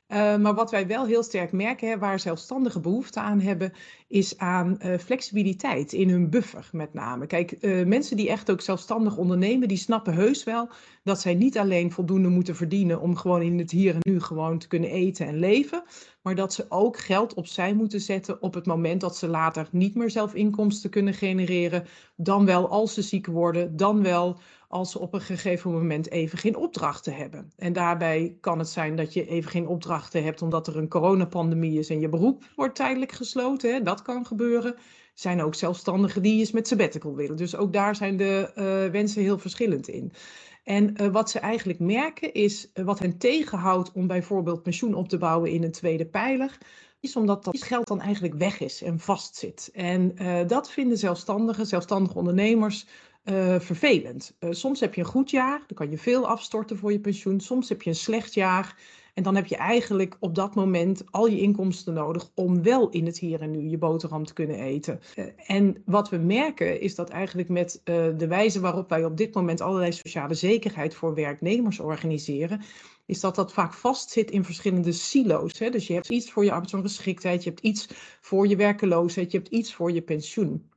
Uh, 0.07 0.37
maar 0.37 0.53
wat 0.53 0.71
wij 0.71 0.87
wel 0.87 1.05
heel 1.05 1.23
sterk 1.23 1.51
merken, 1.51 1.89
hè, 1.89 1.97
waar 1.97 2.19
zelfstandigen 2.19 2.81
behoefte 2.81 3.19
aan 3.19 3.39
hebben, 3.39 3.73
is 4.07 4.37
aan 4.37 4.79
uh, 4.85 4.97
flexibiliteit 4.97 5.93
in 5.93 6.09
hun 6.09 6.29
buffer 6.29 6.69
met 6.71 6.93
name. 6.93 7.27
Kijk, 7.27 7.55
uh, 7.61 7.85
mensen 7.85 8.17
die 8.17 8.29
echt 8.29 8.51
ook 8.51 8.61
zelfstandig 8.61 9.17
ondernemen, 9.17 9.67
die 9.67 9.77
snappen 9.77 10.13
heus 10.13 10.43
wel 10.43 10.69
dat 11.03 11.21
zij 11.21 11.33
niet 11.33 11.57
alleen 11.57 11.91
voldoende 11.91 12.29
moeten 12.29 12.55
verdienen 12.55 13.01
om 13.01 13.15
gewoon 13.15 13.41
in 13.41 13.59
het 13.59 13.71
hier 13.71 13.93
en 13.93 14.11
nu 14.11 14.21
gewoon 14.21 14.57
te 14.57 14.67
kunnen 14.67 14.89
eten 14.89 15.27
en 15.27 15.39
leven, 15.39 15.83
maar 16.21 16.35
dat 16.35 16.53
ze 16.53 16.65
ook 16.69 16.97
geld 16.97 17.33
opzij 17.33 17.73
moeten 17.73 17.99
zetten 17.99 18.41
op 18.41 18.53
het 18.53 18.65
moment 18.65 19.01
dat 19.01 19.17
ze 19.17 19.27
later 19.27 19.67
niet 19.71 19.95
meer 19.95 20.09
zelf 20.09 20.33
inkomsten 20.33 20.89
kunnen 20.89 21.13
genereren, 21.13 21.85
dan 22.15 22.45
wel 22.45 22.69
als 22.69 22.93
ze 22.93 23.01
ziek 23.01 23.27
worden, 23.27 23.77
dan 23.77 24.03
wel 24.03 24.39
als 24.73 24.91
ze 24.91 24.99
op 24.99 25.13
een 25.13 25.21
gegeven 25.21 25.71
moment 25.71 26.09
even 26.11 26.37
geen 26.37 26.55
opdrachten 26.55 27.15
hebben. 27.15 27.51
En 27.57 27.73
daarbij 27.73 28.37
kan 28.41 28.59
het 28.59 28.69
zijn 28.69 28.95
dat 28.95 29.13
je 29.13 29.27
even 29.27 29.51
geen 29.51 29.67
opdrachten 29.67 30.23
hebt 30.23 30.41
omdat 30.41 30.67
er 30.67 30.77
een 30.77 30.87
coronapandemie 30.87 31.79
is 31.79 31.89
en 31.89 31.99
je 31.99 32.09
beroep 32.09 32.43
wordt 32.55 32.75
tijdelijk 32.75 33.11
gesloten. 33.11 33.73
Hè? 33.73 33.81
Dat 33.81 34.01
kan 34.01 34.25
gebeuren. 34.25 34.75
Zijn 35.13 35.41
ook 35.41 35.55
zelfstandigen 35.55 36.21
die 36.21 36.39
eens 36.39 36.51
met 36.51 36.67
sabbatical 36.67 37.15
willen. 37.15 37.37
Dus 37.37 37.55
ook 37.55 37.73
daar 37.73 37.95
zijn 37.95 38.17
de 38.17 38.51
uh, 38.55 38.91
wensen 38.91 39.21
heel 39.21 39.37
verschillend 39.37 39.87
in. 39.87 40.13
En 40.63 41.01
uh, 41.01 41.07
wat 41.07 41.29
ze 41.29 41.39
eigenlijk 41.39 41.79
merken 41.79 42.33
is, 42.33 42.71
uh, 42.73 42.85
wat 42.85 42.99
hen 42.99 43.17
tegenhoudt 43.17 43.91
om 43.91 44.07
bijvoorbeeld 44.07 44.63
pensioen 44.63 44.93
op 44.93 45.09
te 45.09 45.17
bouwen 45.17 45.51
in 45.51 45.63
een 45.63 45.71
tweede 45.71 46.05
pijler, 46.05 46.57
is 46.99 47.15
omdat 47.15 47.43
dat 47.43 47.63
geld 47.63 47.87
dan 47.87 48.01
eigenlijk 48.01 48.33
weg 48.33 48.59
is 48.59 48.81
en 48.81 48.99
vastzit. 48.99 49.69
En 49.73 50.15
dat 50.47 50.71
vinden 50.71 50.97
zelfstandigen, 50.97 51.65
zelfstandige 51.65 52.17
ondernemers, 52.17 52.85
uh, 53.23 53.59
vervelend. 53.59 54.35
Uh, 54.39 54.51
soms 54.51 54.79
heb 54.79 54.93
je 54.93 55.01
een 55.01 55.07
goed 55.07 55.29
jaar, 55.29 55.57
dan 55.67 55.77
kan 55.77 55.89
je 55.89 55.97
veel 55.97 56.27
afstorten 56.27 56.77
voor 56.77 56.91
je 56.91 56.99
pensioen. 56.99 57.39
Soms 57.39 57.69
heb 57.69 57.81
je 57.81 57.89
een 57.89 57.95
slecht 57.95 58.33
jaar 58.33 58.77
en 59.13 59.23
dan 59.23 59.35
heb 59.35 59.45
je 59.45 59.57
eigenlijk 59.57 60.17
op 60.19 60.35
dat 60.35 60.55
moment 60.55 61.03
al 61.11 61.27
je 61.27 61.39
inkomsten 61.39 61.93
nodig 61.93 62.29
om 62.35 62.63
wel 62.63 62.89
in 62.89 63.05
het 63.05 63.19
hier 63.19 63.41
en 63.41 63.51
nu 63.51 63.69
je 63.69 63.77
boterham 63.77 64.25
te 64.25 64.33
kunnen 64.33 64.59
eten. 64.59 64.99
Uh, 65.15 65.25
en 65.47 65.81
wat 65.85 66.09
we 66.09 66.17
merken 66.17 66.81
is 66.81 66.95
dat 66.95 67.09
eigenlijk 67.09 67.49
met 67.49 67.81
de 67.83 68.27
wijze 68.27 68.59
waarop 68.59 68.89
wij 68.89 69.05
op 69.05 69.17
dit 69.17 69.33
moment 69.33 69.61
allerlei 69.61 69.91
sociale 69.91 70.33
zekerheid 70.33 70.95
voor 70.95 71.13
werknemers 71.13 71.79
organiseren, 71.79 72.61
is 73.05 73.19
dat 73.19 73.35
dat 73.35 73.53
vaak 73.53 73.73
vastzit 73.73 74.31
in 74.31 74.43
verschillende 74.43 74.91
silo's. 74.91 75.53
Dus 75.53 75.87
je 75.87 75.93
hebt 75.93 76.09
iets 76.09 76.31
voor 76.31 76.43
je 76.43 76.51
arbeidsongeschiktheid, 76.51 77.43
je 77.43 77.49
hebt 77.49 77.61
iets 77.61 77.89
voor 78.21 78.47
je 78.47 78.55
werkeloosheid, 78.55 79.31
je 79.31 79.37
hebt 79.37 79.49
iets 79.49 79.73
voor 79.73 79.91
je 79.91 80.01
pensioen. 80.01 80.71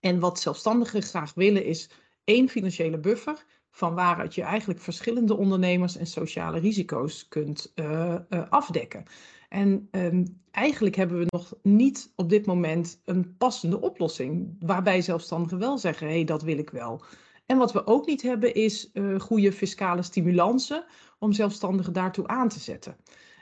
En 0.00 0.20
wat 0.20 0.40
zelfstandigen 0.40 1.02
graag 1.02 1.34
willen 1.34 1.64
is 1.64 1.90
één 2.24 2.48
financiële 2.48 2.98
buffer 2.98 3.44
van 3.70 3.94
waaruit 3.94 4.34
je 4.34 4.42
eigenlijk 4.42 4.80
verschillende 4.80 5.36
ondernemers 5.36 5.96
en 5.96 6.06
sociale 6.06 6.58
risico's 6.58 7.28
kunt 7.28 7.72
uh, 7.74 8.14
uh, 8.30 8.42
afdekken. 8.48 9.04
En 9.48 9.88
um, 9.90 10.40
eigenlijk 10.50 10.96
hebben 10.96 11.18
we 11.18 11.26
nog 11.28 11.54
niet 11.62 12.12
op 12.14 12.28
dit 12.28 12.46
moment 12.46 13.00
een 13.04 13.36
passende 13.36 13.80
oplossing, 13.80 14.56
waarbij 14.60 15.00
zelfstandigen 15.00 15.58
wel 15.58 15.78
zeggen, 15.78 16.06
hé, 16.06 16.12
hey, 16.12 16.24
dat 16.24 16.42
wil 16.42 16.58
ik 16.58 16.70
wel. 16.70 17.04
En 17.46 17.58
wat 17.58 17.72
we 17.72 17.86
ook 17.86 18.06
niet 18.06 18.22
hebben 18.22 18.54
is 18.54 18.90
uh, 18.92 19.20
goede 19.20 19.52
fiscale 19.52 20.02
stimulansen 20.02 20.84
om 21.18 21.32
zelfstandigen 21.32 21.92
daartoe 21.92 22.26
aan 22.26 22.48
te 22.48 22.60
zetten. 22.60 22.96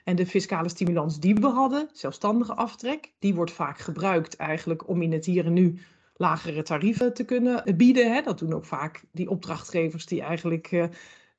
En 0.05 0.17
de 0.17 0.27
fiscale 0.27 0.69
stimulans 0.69 1.21
die 1.21 1.35
we 1.35 1.47
hadden, 1.47 1.89
zelfstandige 1.93 2.55
aftrek, 2.55 3.13
die 3.19 3.35
wordt 3.35 3.53
vaak 3.53 3.79
gebruikt 3.79 4.37
eigenlijk 4.37 4.89
om 4.89 5.03
in 5.03 5.13
het 5.13 5.25
hier 5.25 5.45
en 5.45 5.53
nu 5.53 5.79
lagere 6.17 6.63
tarieven 6.63 7.15
te 7.15 7.25
kunnen 7.25 7.77
bieden. 7.77 8.13
Hè. 8.13 8.23
Dat 8.23 8.39
doen 8.39 8.53
ook 8.53 8.65
vaak 8.65 9.05
die 9.13 9.31
opdrachtgevers 9.31 10.07
die 10.07 10.23
eigenlijk 10.23 10.71
uh, 10.73 10.85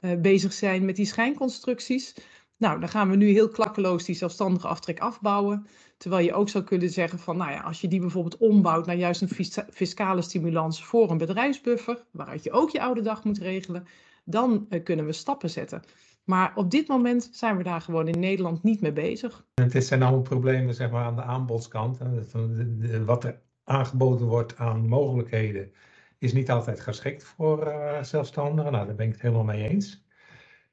uh, 0.02 0.20
bezig 0.22 0.54
zijn 0.54 0.86
met 0.86 0.96
die 0.96 1.06
schijnconstructies. 1.06 2.16
Nou, 2.58 2.80
dan 2.80 2.90
gaan 2.90 3.10
we 3.10 3.16
nu 3.16 3.28
heel 3.28 3.50
klakkeloos 3.50 4.06
die 4.06 4.16
zelfstandige 4.16 4.68
aftrek 4.68 5.00
afbouwen. 5.00 5.68
Terwijl 5.98 6.26
je 6.26 6.34
ook 6.34 6.50
zou 6.50 6.64
kunnen 6.64 6.90
zeggen 6.90 7.20
van, 7.20 7.38
nou 7.38 7.52
ja, 7.52 7.62
als 7.62 7.82
je 7.82 7.88
die 7.88 8.00
bijvoorbeeld 8.00 8.38
ombouwt 8.38 8.86
naar 8.86 8.96
juist 8.96 9.22
een 9.22 9.66
fiscale 9.72 10.22
stimulans 10.22 10.86
voor 10.86 11.12
een 11.12 11.18
bedrijfsbuffer, 11.18 12.06
waaruit 12.12 12.44
je 12.44 12.52
ook 12.52 12.70
je 12.70 12.82
oude 12.82 13.02
dag 13.02 13.24
moet 13.24 13.38
regelen, 13.38 13.88
dan 14.26 14.66
uh, 14.70 14.84
kunnen 14.84 15.06
we 15.06 15.12
stappen 15.12 15.50
zetten. 15.50 15.84
Maar 16.24 16.52
op 16.56 16.72
dit 16.72 16.88
moment 16.88 17.30
zijn 17.32 17.58
we 17.58 17.64
daar 17.64 17.82
gewoon 17.82 18.08
in 18.08 18.20
Nederland 18.20 18.64
niet 18.64 18.82
mee 18.82 18.94
bezig. 18.94 19.46
Het 19.54 19.86
zijn 19.86 20.04
allemaal 20.04 20.22
problemen 20.22 20.74
zeg 20.74 20.92
maar, 20.92 21.04
aan 21.04 21.16
de 21.16 21.22
aanbodskant. 21.22 21.98
Wat 23.06 23.24
er 23.24 23.42
aangeboden 23.66 24.28
wordt 24.28 24.58
aan 24.58 24.88
mogelijkheden, 24.88 25.72
is 26.18 26.34
niet 26.34 26.52
altijd 26.52 26.80
geschikt 26.80 27.24
voor 27.24 27.68
uh, 27.68 28.04
zelfstandigen. 28.04 28.72
Nou, 28.72 28.86
daar 28.86 28.96
ben 28.96 29.06
ik 29.06 29.12
het 29.12 29.22
helemaal 29.22 29.44
mee 29.44 29.70
eens. 29.70 30.04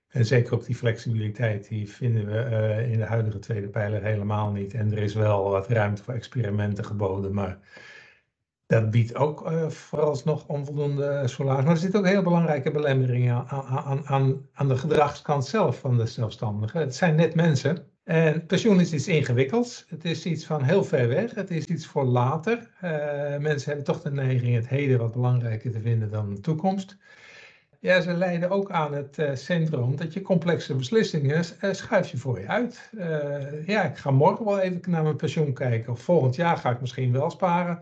En 0.08 0.26
zeker 0.26 0.54
ook 0.54 0.64
die 0.64 0.74
flexibiliteit, 0.74 1.68
die 1.68 1.90
vinden 1.90 2.26
we 2.26 2.32
uh, 2.50 2.92
in 2.92 2.98
de 2.98 3.04
huidige 3.04 3.38
tweede 3.38 3.68
pijler 3.68 4.02
helemaal 4.02 4.50
niet. 4.50 4.74
En 4.74 4.92
er 4.92 4.98
is 4.98 5.14
wel 5.14 5.50
wat 5.50 5.68
ruimte 5.68 6.02
voor 6.02 6.14
experimenten 6.14 6.84
geboden, 6.84 7.34
maar 7.34 7.58
dat 8.66 8.90
biedt 8.90 9.14
ook 9.14 9.50
uh, 9.50 9.68
vooralsnog 9.68 10.46
onvoldoende 10.46 11.28
salaris. 11.28 11.64
Maar 11.64 11.72
er 11.72 11.80
zitten 11.80 12.00
ook 12.00 12.06
heel 12.06 12.22
belangrijke 12.22 12.70
belemmeringen 12.70 13.46
aan, 13.46 13.64
aan, 13.64 14.06
aan, 14.06 14.46
aan 14.52 14.68
de 14.68 14.76
gedragskant 14.76 15.44
zelf 15.44 15.78
van 15.78 15.96
de 15.96 16.06
zelfstandigen. 16.06 16.80
Het 16.80 16.94
zijn 16.94 17.14
net 17.14 17.34
mensen 17.34 17.91
en 18.04 18.46
pensioen 18.46 18.80
is 18.80 18.92
iets 18.92 19.08
ingewikkelds. 19.08 19.84
Het 19.88 20.04
is 20.04 20.26
iets 20.26 20.44
van 20.46 20.62
heel 20.62 20.84
ver 20.84 21.08
weg. 21.08 21.34
Het 21.34 21.50
is 21.50 21.64
iets 21.64 21.86
voor 21.86 22.04
later. 22.04 22.58
Uh, 22.58 22.90
mensen 23.38 23.66
hebben 23.66 23.84
toch 23.84 24.02
de 24.02 24.12
neiging 24.12 24.54
het 24.54 24.68
heden 24.68 24.98
wat 24.98 25.12
belangrijker 25.12 25.70
te 25.70 25.80
vinden 25.80 26.10
dan 26.10 26.34
de 26.34 26.40
toekomst. 26.40 26.96
Ja, 27.80 28.00
ze 28.00 28.12
leiden 28.12 28.50
ook 28.50 28.70
aan 28.70 28.94
het 28.94 29.18
uh, 29.18 29.34
syndroom 29.34 29.96
dat 29.96 30.12
je 30.12 30.22
complexe 30.22 30.74
beslissingen 30.74 31.44
uh, 31.60 31.72
schuif 31.72 32.08
je 32.08 32.16
voor 32.16 32.40
je 32.40 32.48
uit. 32.48 32.90
ja, 33.66 33.82
ik 33.82 33.96
ga 33.96 34.10
morgen 34.10 34.44
wel 34.44 34.58
even 34.58 34.90
naar 34.90 35.02
mijn 35.02 35.16
pensioen 35.16 35.52
kijken. 35.52 35.92
Of 35.92 36.00
volgend 36.00 36.34
jaar 36.34 36.56
ga 36.56 36.70
ik 36.70 36.80
misschien 36.80 37.12
wel 37.12 37.30
sparen. 37.30 37.80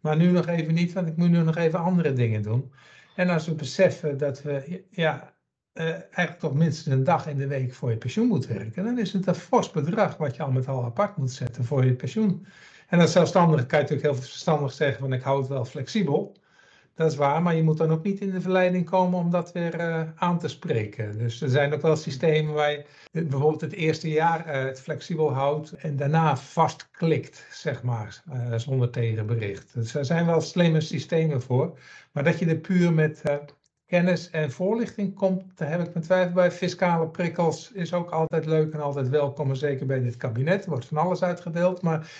Maar 0.00 0.16
nu 0.16 0.30
nog 0.30 0.46
even 0.46 0.74
niet, 0.74 0.92
want 0.92 1.08
ik 1.08 1.16
moet 1.16 1.30
nu 1.30 1.42
nog 1.42 1.56
even 1.56 1.78
andere 1.78 2.12
dingen 2.12 2.42
doen. 2.42 2.72
En 3.16 3.28
als 3.28 3.46
we 3.46 3.54
beseffen 3.54 4.18
dat 4.18 4.42
we 4.42 4.84
ja, 4.90 5.32
uh, 5.74 5.84
eigenlijk 5.84 6.38
toch 6.38 6.54
minstens 6.54 6.94
een 6.94 7.04
dag 7.04 7.26
in 7.26 7.36
de 7.36 7.46
week 7.46 7.74
voor 7.74 7.90
je 7.90 7.96
pensioen 7.96 8.26
moet 8.26 8.46
werken, 8.46 8.84
dan 8.84 8.98
is 8.98 9.12
het 9.12 9.26
een 9.26 9.34
fors 9.34 9.70
bedrag 9.70 10.16
wat 10.16 10.36
je 10.36 10.42
al 10.42 10.50
met 10.50 10.68
al 10.68 10.84
apart 10.84 11.16
moet 11.16 11.32
zetten 11.32 11.64
voor 11.64 11.84
je 11.84 11.94
pensioen. 11.94 12.46
En 12.88 13.00
als 13.00 13.12
zelfstandige 13.12 13.66
kan 13.66 13.78
je 13.78 13.84
natuurlijk 13.84 14.14
heel 14.14 14.22
verstandig 14.22 14.72
zeggen 14.72 15.00
van 15.00 15.12
ik 15.12 15.22
hou 15.22 15.38
het 15.38 15.48
wel 15.48 15.64
flexibel. 15.64 16.36
Dat 16.94 17.10
is 17.10 17.16
waar, 17.16 17.42
maar 17.42 17.54
je 17.54 17.62
moet 17.62 17.76
dan 17.78 17.90
ook 17.90 18.02
niet 18.02 18.20
in 18.20 18.30
de 18.30 18.40
verleiding 18.40 18.84
komen 18.90 19.18
om 19.18 19.30
dat 19.30 19.52
weer 19.52 19.80
uh, 19.80 20.02
aan 20.14 20.38
te 20.38 20.48
spreken. 20.48 21.18
Dus 21.18 21.40
er 21.40 21.48
zijn 21.48 21.74
ook 21.74 21.82
wel 21.82 21.96
systemen 21.96 22.54
waar 22.54 22.70
je 22.70 22.84
bijvoorbeeld 23.12 23.60
het 23.60 23.72
eerste 23.72 24.08
jaar 24.08 24.46
uh, 24.46 24.64
het 24.64 24.80
flexibel 24.80 25.32
houdt 25.32 25.72
en 25.72 25.96
daarna 25.96 26.36
vastklikt, 26.36 27.46
zeg 27.50 27.82
maar, 27.82 28.22
zonder 28.56 28.90
tegenbericht. 28.90 29.74
Dus 29.74 29.94
er 29.94 30.04
zijn 30.04 30.26
wel 30.26 30.40
slimme 30.40 30.80
systemen 30.80 31.42
voor, 31.42 31.78
maar 32.12 32.24
dat 32.24 32.38
je 32.38 32.46
er 32.46 32.56
puur 32.56 32.92
met 32.92 33.22
kennis 33.92 34.30
en 34.30 34.50
voorlichting 34.50 35.14
komt, 35.14 35.42
daar 35.54 35.70
heb 35.70 35.80
ik 35.80 35.92
mijn 35.92 36.04
twijfel 36.04 36.34
bij. 36.34 36.50
Fiscale 36.50 37.08
prikkels 37.08 37.72
is 37.72 37.92
ook 37.92 38.10
altijd 38.10 38.46
leuk 38.46 38.72
en 38.72 38.80
altijd 38.80 39.08
welkom, 39.08 39.50
en 39.50 39.56
zeker 39.56 39.86
bij 39.86 40.02
dit 40.02 40.16
kabinet. 40.16 40.64
Er 40.64 40.70
wordt 40.70 40.86
van 40.86 40.96
alles 40.96 41.22
uitgedeeld, 41.22 41.82
maar 41.82 42.12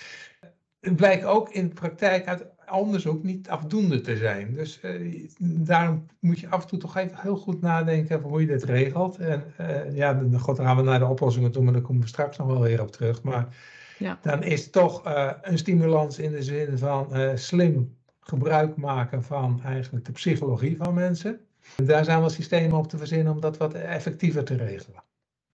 het 0.81 0.97
blijkt 0.97 1.25
ook 1.25 1.51
in 1.51 1.69
de 1.69 1.75
praktijk 1.75 2.27
uit 2.27 2.45
onderzoek 2.71 3.23
niet 3.23 3.49
afdoende 3.49 4.01
te 4.01 4.17
zijn. 4.17 4.55
Dus 4.55 4.81
uh, 4.83 5.29
daarom 5.39 6.07
moet 6.21 6.41
je 6.41 6.49
af 6.49 6.63
en 6.63 6.69
toe 6.69 6.79
toch 6.79 6.97
even 6.97 7.19
heel 7.21 7.37
goed 7.37 7.61
nadenken 7.61 8.17
over 8.17 8.29
hoe 8.29 8.41
je 8.41 8.47
dit 8.47 8.65
regelt. 8.65 9.17
En 9.17 9.43
uh, 9.61 9.97
ja, 9.97 10.15
dan, 10.15 10.39
God, 10.39 10.59
gaan 10.59 10.77
we 10.77 10.83
naar 10.83 10.99
de 10.99 11.07
oplossingen 11.07 11.53
toe, 11.53 11.63
maar 11.63 11.73
daar 11.73 11.83
komen 11.83 12.03
we 12.03 12.09
straks 12.09 12.37
nog 12.37 12.47
wel 12.47 12.61
weer 12.61 12.81
op 12.81 12.91
terug. 12.91 13.23
Maar 13.23 13.57
ja. 13.99 14.19
dan 14.23 14.43
is 14.43 14.71
toch 14.71 15.07
uh, 15.07 15.33
een 15.43 15.59
stimulans 15.59 16.19
in 16.19 16.31
de 16.31 16.43
zin 16.43 16.79
van 16.79 17.09
slim 17.35 17.97
gebruik 18.21 18.77
maken 18.77 19.23
van 19.23 19.61
eigenlijk 19.65 20.05
de 20.05 20.13
psychologie 20.13 20.77
van 20.77 20.95
mensen. 20.95 21.41
Daar 21.77 22.05
zijn 22.05 22.21
wel 22.21 22.31
systemen 22.31 22.79
op 22.79 22.89
te 22.89 22.99
verzinnen 22.99 23.33
om 23.33 23.41
dat 23.41 23.57
wat 23.57 23.75
effectiever 23.75 24.45
te 24.45 24.57
regelen. 24.57 25.05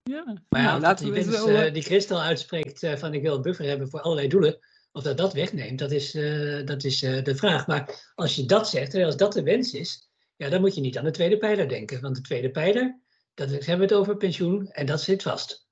Ja, 0.02 0.42
maar 0.48 0.62
ja, 0.62 0.78
laten 0.80 1.04
die, 1.04 1.14
we 1.14 1.30
wens, 1.30 1.46
uh, 1.46 1.72
die 1.72 1.82
Christel 1.82 2.20
uitspreekt 2.20 2.82
uh, 2.82 2.96
van 2.96 3.14
ik 3.14 3.22
wil 3.22 3.34
een 3.34 3.42
buffer 3.42 3.66
hebben 3.66 3.88
voor 3.88 4.00
allerlei 4.00 4.28
doelen, 4.28 4.58
of 4.92 5.02
dat 5.02 5.16
dat 5.16 5.32
wegneemt, 5.32 5.78
dat 5.78 5.90
is, 5.90 6.14
uh, 6.14 6.66
dat 6.66 6.84
is 6.84 6.98
de 7.00 7.36
vraag. 7.36 7.66
Maar 7.66 8.12
als 8.14 8.34
je 8.34 8.46
dat 8.46 8.68
zegt, 8.68 8.94
als 8.94 9.16
dat 9.16 9.32
de 9.32 9.42
wens 9.42 9.72
is, 9.72 10.08
ja, 10.36 10.48
dan 10.48 10.60
moet 10.60 10.74
je 10.74 10.80
niet 10.80 10.98
aan 10.98 11.04
de 11.04 11.10
tweede 11.10 11.38
pijler 11.38 11.68
denken. 11.68 12.00
Want 12.00 12.16
de 12.16 12.22
tweede 12.22 12.50
pijler, 12.50 13.00
dat 13.34 13.48
hebben 13.50 13.76
we 13.76 13.82
het 13.82 13.92
over 13.92 14.16
pensioen 14.16 14.70
en 14.70 14.86
dat 14.86 15.00
zit 15.00 15.22
vast. 15.22 15.62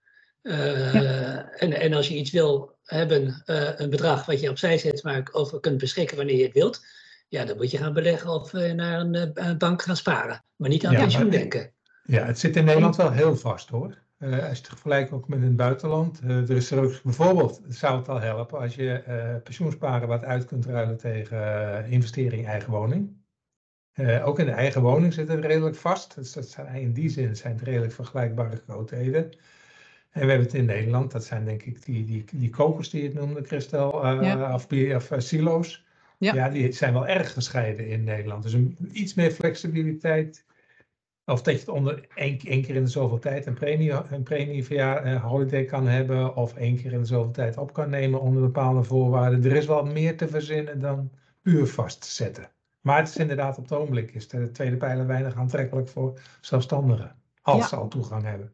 Ja. 0.42 1.50
en, 1.50 1.72
en 1.72 1.92
als 1.92 2.08
je 2.08 2.14
iets 2.14 2.30
wil 2.30 2.78
hebben, 2.82 3.42
een 3.76 3.90
bedrag 3.90 4.26
wat 4.26 4.40
je 4.40 4.50
opzij 4.50 4.78
zet, 4.78 5.02
maar 5.02 5.28
over 5.32 5.60
kunt 5.60 5.78
beschikken 5.78 6.16
wanneer 6.16 6.36
je 6.36 6.44
het 6.44 6.52
wilt, 6.52 6.80
ja, 7.32 7.44
dan 7.44 7.56
moet 7.56 7.70
je 7.70 7.78
gaan 7.78 7.92
beleggen 7.92 8.30
of 8.30 8.52
uh, 8.52 8.72
naar 8.72 9.00
een, 9.00 9.32
uh, 9.34 9.56
bank 9.56 9.82
gaan 9.82 9.96
sparen. 9.96 10.44
Maar 10.56 10.68
niet 10.68 10.86
aan 10.86 10.92
ja, 10.92 11.00
pensioen 11.00 11.30
denken. 11.30 11.72
Ja, 12.04 12.24
het 12.24 12.38
zit 12.38 12.56
in 12.56 12.64
Nederland 12.64 12.96
wel 12.96 13.12
heel 13.12 13.36
vast 13.36 13.68
hoor. 13.68 13.98
Uh, 14.18 14.32
als 14.32 14.40
je 14.40 14.48
het 14.48 14.66
vergelijkt 14.66 15.12
ook 15.12 15.28
met 15.28 15.42
het 15.42 15.56
buitenland. 15.56 16.20
er 16.20 16.50
is 16.50 16.70
er 16.70 16.82
ook 16.82 17.02
bijvoorbeeld, 17.02 17.60
zou 17.68 17.98
het 17.98 18.08
al 18.08 18.20
helpen 18.20 18.58
als 18.58 18.74
je 18.74 19.02
pensioensparen 19.44 20.08
wat 20.08 20.24
uit 20.24 20.44
kunt 20.44 20.66
ruilen 20.66 20.96
tegen 20.96 21.86
investering 21.86 22.42
in 22.42 22.48
eigen 22.48 22.70
woning. 22.70 23.16
ook 24.24 24.38
in 24.38 24.46
de 24.46 24.52
eigen 24.52 24.82
woning 24.82 25.12
zit 25.12 25.28
het 25.28 25.44
redelijk 25.44 25.76
vast. 25.76 26.14
Dus 26.14 26.32
dat 26.32 26.48
zijn, 26.48 26.74
in 26.74 26.92
die 26.92 27.08
zin 27.08 27.36
zijn 27.36 27.54
het 27.54 27.62
redelijk 27.62 27.92
vergelijkbare 27.92 28.62
grootheden. 28.66 29.22
En 30.10 30.20
we 30.20 30.28
hebben 30.28 30.46
het 30.46 30.54
in 30.54 30.64
Nederland, 30.64 31.12
dat 31.12 31.24
zijn 31.24 31.44
denk 31.44 31.62
ik 31.62 31.84
die, 31.84 32.04
die, 32.04 32.24
die 32.32 32.50
kokers 32.50 32.90
die 32.90 33.02
je 33.02 33.08
het 33.08 33.16
noemde, 33.16 33.42
Christel, 33.42 34.04
uh, 34.04 34.22
Ja. 34.22 34.54
of, 34.54 34.66
of 34.72 35.10
uh, 35.10 35.18
silo's. 35.18 35.84
Ja. 36.22 36.34
Ja. 36.34 36.48
die 36.48 36.72
zijn 36.72 36.92
wel 36.92 37.06
erg 37.06 37.32
gescheiden 37.32 37.88
in 37.88 38.04
Nederland. 38.04 38.42
Dus 38.42 38.52
een, 38.52 38.76
iets 38.92 39.14
meer 39.14 39.30
flexibiliteit. 39.30 40.44
Of 41.24 41.42
dat 41.42 41.54
je 41.54 41.60
het 41.60 41.68
onder 41.68 42.06
één, 42.14 42.38
één 42.38 42.62
keer 42.62 42.74
in 42.74 42.84
de 42.84 42.90
zoveel 42.90 43.18
tijd 43.18 43.46
een 43.46 43.54
premie, 43.54 43.92
een 44.10 44.22
premie 44.22 44.64
via 44.64 45.04
uh, 45.04 45.24
holiday 45.24 45.64
kan 45.64 45.86
hebben. 45.86 46.36
Of 46.36 46.56
één 46.56 46.76
keer 46.76 46.92
in 46.92 46.98
de 46.98 47.04
zoveel 47.06 47.32
tijd 47.32 47.56
op 47.56 47.72
kan 47.72 47.90
nemen 47.90 48.20
onder 48.20 48.42
bepaalde 48.42 48.82
voorwaarden. 48.82 49.44
Er 49.44 49.56
is 49.56 49.66
wel 49.66 49.84
meer 49.84 50.16
te 50.16 50.28
verzinnen 50.28 50.80
dan 50.80 51.10
puur 51.42 51.66
vastzetten. 51.66 52.50
Maar 52.80 52.98
het 52.98 53.08
is 53.08 53.16
inderdaad 53.16 53.58
op 53.58 53.62
het 53.62 53.72
ogenblik 53.72 54.14
is 54.14 54.28
de 54.28 54.50
tweede 54.50 54.76
pijler 54.76 55.06
weinig 55.06 55.34
aantrekkelijk 55.34 55.88
voor 55.88 56.20
zelfstandigen. 56.40 57.14
Als 57.42 57.58
Ja. 57.58 57.66
ze 57.66 57.76
al 57.76 57.88
toegang 57.88 58.22
hebben. 58.22 58.50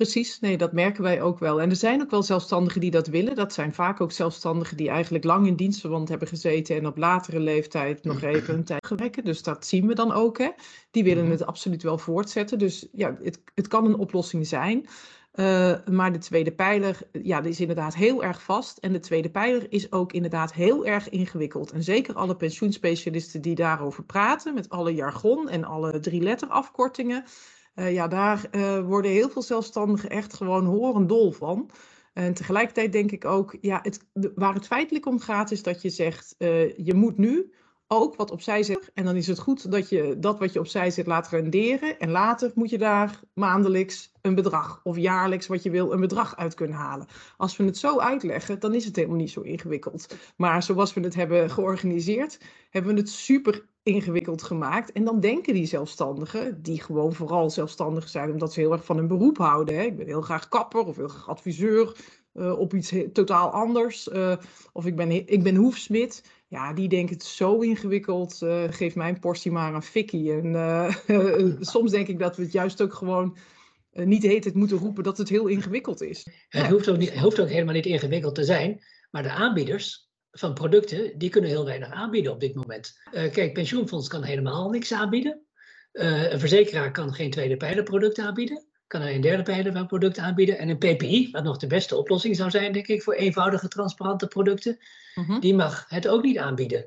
Precies, 0.00 0.40
nee, 0.40 0.56
dat 0.56 0.72
merken 0.72 1.02
wij 1.02 1.22
ook 1.22 1.38
wel. 1.38 1.60
En 1.60 1.70
er 1.70 1.76
zijn 1.76 2.02
ook 2.02 2.10
wel 2.10 2.22
zelfstandigen 2.22 2.80
die 2.80 2.90
dat 2.90 3.06
willen. 3.06 3.34
Dat 3.34 3.52
zijn 3.52 3.74
vaak 3.74 4.00
ook 4.00 4.12
zelfstandigen 4.12 4.76
die 4.76 4.88
eigenlijk 4.88 5.24
lang 5.24 5.46
in 5.46 5.54
dienstverband 5.54 6.08
hebben 6.08 6.28
gezeten 6.28 6.76
en 6.76 6.86
op 6.86 6.96
latere 6.96 7.40
leeftijd 7.40 8.04
nog 8.04 8.22
even 8.22 8.54
een 8.54 8.64
tijd 8.64 8.88
werken. 8.88 9.24
Dus 9.24 9.42
dat 9.42 9.66
zien 9.66 9.86
we 9.86 9.94
dan 9.94 10.12
ook. 10.12 10.38
Hè. 10.38 10.48
Die 10.90 11.04
willen 11.04 11.22
Mhm. 11.22 11.32
het 11.32 11.46
absoluut 11.46 11.82
wel 11.82 11.98
voortzetten. 11.98 12.58
Dus 12.58 12.86
ja, 12.92 13.16
het, 13.22 13.40
het 13.54 13.68
kan 13.68 13.84
een 13.84 13.96
oplossing 13.96 14.46
zijn. 14.46 14.86
Uh, 15.34 15.74
maar 15.90 16.12
de 16.12 16.18
tweede 16.18 16.52
pijler, 16.52 16.98
ja, 17.22 17.40
die 17.40 17.50
is 17.50 17.60
inderdaad 17.60 17.94
heel 17.94 18.22
erg 18.24 18.42
vast. 18.42 18.78
En 18.78 18.92
de 18.92 18.98
tweede 19.00 19.30
pijler 19.30 19.66
is 19.68 19.92
ook 19.92 20.12
inderdaad 20.12 20.52
heel 20.52 20.86
erg 20.86 21.08
ingewikkeld. 21.08 21.70
En 21.70 21.82
zeker 21.82 22.14
alle 22.14 22.36
pensioenspecialisten 22.36 23.42
die 23.42 23.54
daarover 23.54 24.04
praten, 24.04 24.54
met 24.54 24.68
alle 24.68 24.94
jargon 24.94 25.48
en 25.48 25.64
alle 25.64 26.00
drie 26.00 26.20
letter 26.22 26.48
afkortingen. 26.48 27.24
Uh, 27.74 27.92
ja, 27.92 28.08
daar 28.08 28.48
uh, 28.50 28.80
worden 28.80 29.10
heel 29.10 29.30
veel 29.30 29.42
zelfstandigen 29.42 30.10
echt 30.10 30.34
gewoon 30.34 30.64
horendol 30.64 31.32
van. 31.32 31.70
En 32.12 32.34
tegelijkertijd 32.34 32.92
denk 32.92 33.10
ik 33.10 33.24
ook, 33.24 33.56
ja, 33.60 33.80
het, 33.82 34.06
waar 34.34 34.54
het 34.54 34.66
feitelijk 34.66 35.06
om 35.06 35.18
gaat, 35.20 35.50
is 35.50 35.62
dat 35.62 35.82
je 35.82 35.90
zegt, 35.90 36.34
uh, 36.38 36.76
je 36.76 36.94
moet 36.94 37.16
nu 37.16 37.52
ook 37.92 38.16
wat 38.16 38.30
opzij 38.30 38.62
zetten. 38.62 38.90
En 38.94 39.04
dan 39.04 39.16
is 39.16 39.26
het 39.26 39.38
goed 39.38 39.70
dat 39.70 39.88
je 39.88 40.18
dat 40.18 40.38
wat 40.38 40.52
je 40.52 40.58
opzij 40.58 40.90
zet 40.90 41.06
laat 41.06 41.28
renderen. 41.28 41.98
En 41.98 42.10
later 42.10 42.50
moet 42.54 42.70
je 42.70 42.78
daar 42.78 43.20
maandelijks 43.34 44.12
een 44.20 44.34
bedrag 44.34 44.80
of 44.82 44.96
jaarlijks 44.96 45.46
wat 45.46 45.62
je 45.62 45.70
wil 45.70 45.92
een 45.92 46.00
bedrag 46.00 46.36
uit 46.36 46.54
kunnen 46.54 46.76
halen. 46.76 47.06
Als 47.36 47.56
we 47.56 47.64
het 47.64 47.78
zo 47.78 47.98
uitleggen, 47.98 48.60
dan 48.60 48.74
is 48.74 48.84
het 48.84 48.96
helemaal 48.96 49.16
niet 49.16 49.30
zo 49.30 49.40
ingewikkeld. 49.40 50.16
Maar 50.36 50.62
zoals 50.62 50.94
we 50.94 51.00
het 51.00 51.14
hebben 51.14 51.50
georganiseerd, 51.50 52.40
hebben 52.70 52.94
we 52.94 53.00
het 53.00 53.08
super 53.08 53.68
ingewikkeld 53.90 54.42
gemaakt. 54.42 54.92
En 54.92 55.04
dan 55.04 55.20
denken 55.20 55.54
die 55.54 55.66
zelfstandigen, 55.66 56.62
die 56.62 56.82
gewoon 56.82 57.12
vooral 57.12 57.50
zelfstandig 57.50 58.08
zijn 58.08 58.30
omdat 58.30 58.52
ze 58.52 58.60
heel 58.60 58.72
erg 58.72 58.84
van 58.84 58.96
hun 58.96 59.06
beroep 59.06 59.38
houden. 59.38 59.74
Hè? 59.74 59.82
Ik 59.82 59.96
ben 59.96 60.06
heel 60.06 60.20
graag 60.20 60.48
kapper 60.48 60.86
of 60.86 60.96
heel 60.96 61.08
graag 61.08 61.28
adviseur 61.28 61.96
uh, 62.34 62.58
op 62.58 62.74
iets 62.74 62.94
totaal 63.12 63.50
anders. 63.50 64.08
Uh, 64.08 64.36
of 64.72 64.86
ik 64.86 64.96
ben, 64.96 65.10
ik 65.10 65.42
ben 65.42 65.54
hoefsmid. 65.54 66.24
Ja, 66.48 66.72
die 66.72 66.88
denken 66.88 67.14
het 67.14 67.24
zo 67.24 67.58
ingewikkeld. 67.58 68.40
Uh, 68.42 68.62
geef 68.70 68.94
mijn 68.94 69.18
portie 69.18 69.52
maar 69.52 69.74
een 69.74 69.82
fikkie. 69.82 70.32
En 70.32 70.94
soms 71.74 71.90
denk 71.90 72.08
ik 72.08 72.18
dat 72.18 72.36
we 72.36 72.42
het 72.42 72.52
juist 72.52 72.82
ook 72.82 72.94
gewoon 72.94 73.36
niet 73.92 74.22
hele 74.22 74.40
tijd 74.40 74.54
moeten 74.54 74.78
roepen 74.78 75.04
dat 75.04 75.18
het 75.18 75.28
heel 75.28 75.46
ingewikkeld 75.46 76.00
is. 76.00 76.26
Het 76.48 76.66
hoeft 76.66 76.88
ook, 76.88 76.96
niet, 76.96 77.18
hoeft 77.18 77.40
ook 77.40 77.48
helemaal 77.48 77.74
niet 77.74 77.86
ingewikkeld 77.86 78.34
te 78.34 78.44
zijn. 78.44 78.80
Maar 79.10 79.22
de 79.22 79.30
aanbieders 79.30 80.09
van 80.32 80.54
producten, 80.54 81.18
die 81.18 81.30
kunnen 81.30 81.50
heel 81.50 81.64
weinig 81.64 81.90
aanbieden 81.90 82.32
op 82.32 82.40
dit 82.40 82.54
moment. 82.54 82.98
Uh, 83.12 83.30
kijk, 83.30 83.52
pensioenfonds 83.52 84.08
kan 84.08 84.22
helemaal 84.22 84.70
niks 84.70 84.92
aanbieden. 84.92 85.40
Uh, 85.92 86.32
een 86.32 86.38
verzekeraar 86.38 86.90
kan 86.90 87.14
geen 87.14 87.30
tweede 87.30 87.56
pijlerproduct 87.56 88.18
aanbieden. 88.18 88.64
Kan 88.86 89.02
een 89.02 89.20
derde 89.20 89.42
pijler 89.42 89.72
van 89.72 89.86
producten 89.86 90.22
aanbieden. 90.22 90.58
En 90.58 90.68
een 90.68 90.78
PPI, 90.78 91.28
wat 91.32 91.44
nog 91.44 91.56
de 91.56 91.66
beste 91.66 91.96
oplossing 91.96 92.36
zou 92.36 92.50
zijn, 92.50 92.72
denk 92.72 92.86
ik, 92.86 93.02
voor 93.02 93.14
eenvoudige, 93.14 93.68
transparante 93.68 94.26
producten, 94.26 94.78
-huh. 95.14 95.40
die 95.40 95.54
mag 95.54 95.84
het 95.88 96.08
ook 96.08 96.22
niet 96.22 96.38
aanbieden. 96.38 96.86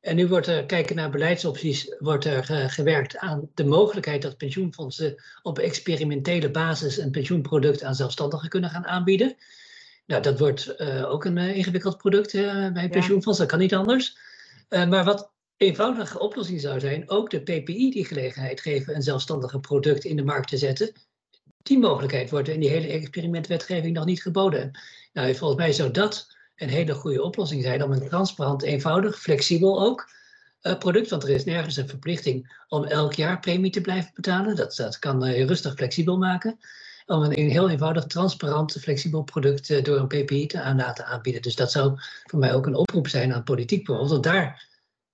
En 0.00 0.16
nu 0.16 0.28
wordt 0.28 0.46
er, 0.46 0.66
kijken 0.66 0.96
naar 0.96 1.10
beleidsopties, 1.10 1.94
wordt 1.98 2.24
er 2.24 2.50
uh, 2.50 2.68
gewerkt 2.68 3.18
aan 3.18 3.50
de 3.54 3.64
mogelijkheid 3.64 4.22
dat 4.22 4.36
pensioenfondsen 4.36 5.22
op 5.42 5.58
experimentele 5.58 6.50
basis 6.50 6.98
een 6.98 7.10
pensioenproduct 7.10 7.82
aan 7.82 7.94
zelfstandigen 7.94 8.48
kunnen 8.48 8.70
gaan 8.70 8.86
aanbieden. 8.86 9.36
Nou, 10.06 10.22
dat 10.22 10.38
wordt 10.38 10.74
uh, 10.78 11.10
ook 11.10 11.24
een 11.24 11.36
uh, 11.36 11.56
ingewikkeld 11.56 11.96
product 11.96 12.32
uh, 12.32 12.72
bij 12.72 12.88
pensioenfonds, 12.88 13.38
ja. 13.38 13.44
dat 13.44 13.52
kan 13.52 13.62
niet 13.62 13.74
anders. 13.74 14.16
maar 14.68 15.04
wat 15.04 15.32
eenvoudige 15.56 16.18
oplossing 16.18 16.60
zou 16.60 16.80
zijn, 16.80 17.10
ook 17.10 17.30
de 17.30 17.40
PPI 17.40 17.90
die 17.90 18.04
gelegenheid 18.04 18.60
geven 18.60 18.94
een 18.94 19.02
zelfstandige 19.02 19.60
product 19.60 20.04
in 20.04 20.16
de 20.16 20.24
markt 20.24 20.48
te 20.48 20.56
zetten. 20.56 20.92
Die 21.62 21.78
mogelijkheid 21.78 22.30
wordt 22.30 22.48
in 22.48 22.60
die 22.60 22.68
hele 22.68 22.86
experimentwetgeving 22.86 23.94
nog 23.94 24.04
niet 24.04 24.22
geboden. 24.22 24.70
Nou, 25.12 25.34
volgens 25.34 25.60
mij 25.60 25.72
zou 25.72 25.90
dat 25.90 26.36
een 26.56 26.68
hele 26.68 26.94
goede 26.94 27.22
oplossing 27.22 27.62
zijn 27.62 27.82
om 27.82 27.92
een 27.92 28.08
transparant, 28.08 28.62
eenvoudig, 28.62 29.20
flexibel 29.20 29.82
ook 29.82 30.10
product, 30.78 31.10
want 31.10 31.22
er 31.22 31.30
is 31.30 31.44
nergens 31.44 31.76
een 31.76 31.88
verplichting 31.88 32.62
om 32.68 32.84
elk 32.84 33.12
jaar 33.12 33.40
premie 33.40 33.70
te 33.70 33.80
blijven 33.80 34.10
betalen. 34.14 34.56
Dat, 34.56 34.76
dat 34.76 34.98
kan 34.98 35.20
je 35.20 35.46
rustig 35.46 35.74
flexibel 35.74 36.18
maken 36.18 36.58
om 37.12 37.22
een, 37.22 37.50
heel 37.50 37.70
eenvoudig, 37.70 38.04
transparant, 38.04 38.72
flexibel 38.80 39.22
product 39.22 39.70
uh, 39.70 39.82
door 39.82 39.98
een 39.98 40.24
PPI 40.24 40.46
te 40.46 40.60
aan 40.60 40.76
laten 40.76 41.06
aanbieden. 41.06 41.42
Dus 41.42 41.56
dat 41.56 41.72
zou 41.72 41.98
voor 42.24 42.38
mij 42.38 42.54
ook 42.54 42.66
een 42.66 42.74
oproep 42.74 43.08
zijn 43.08 43.34
aan 43.34 43.42
politiek 43.42 43.84
bijvoorbeeld, 43.84 44.16
om 44.16 44.32
daar 44.32 44.70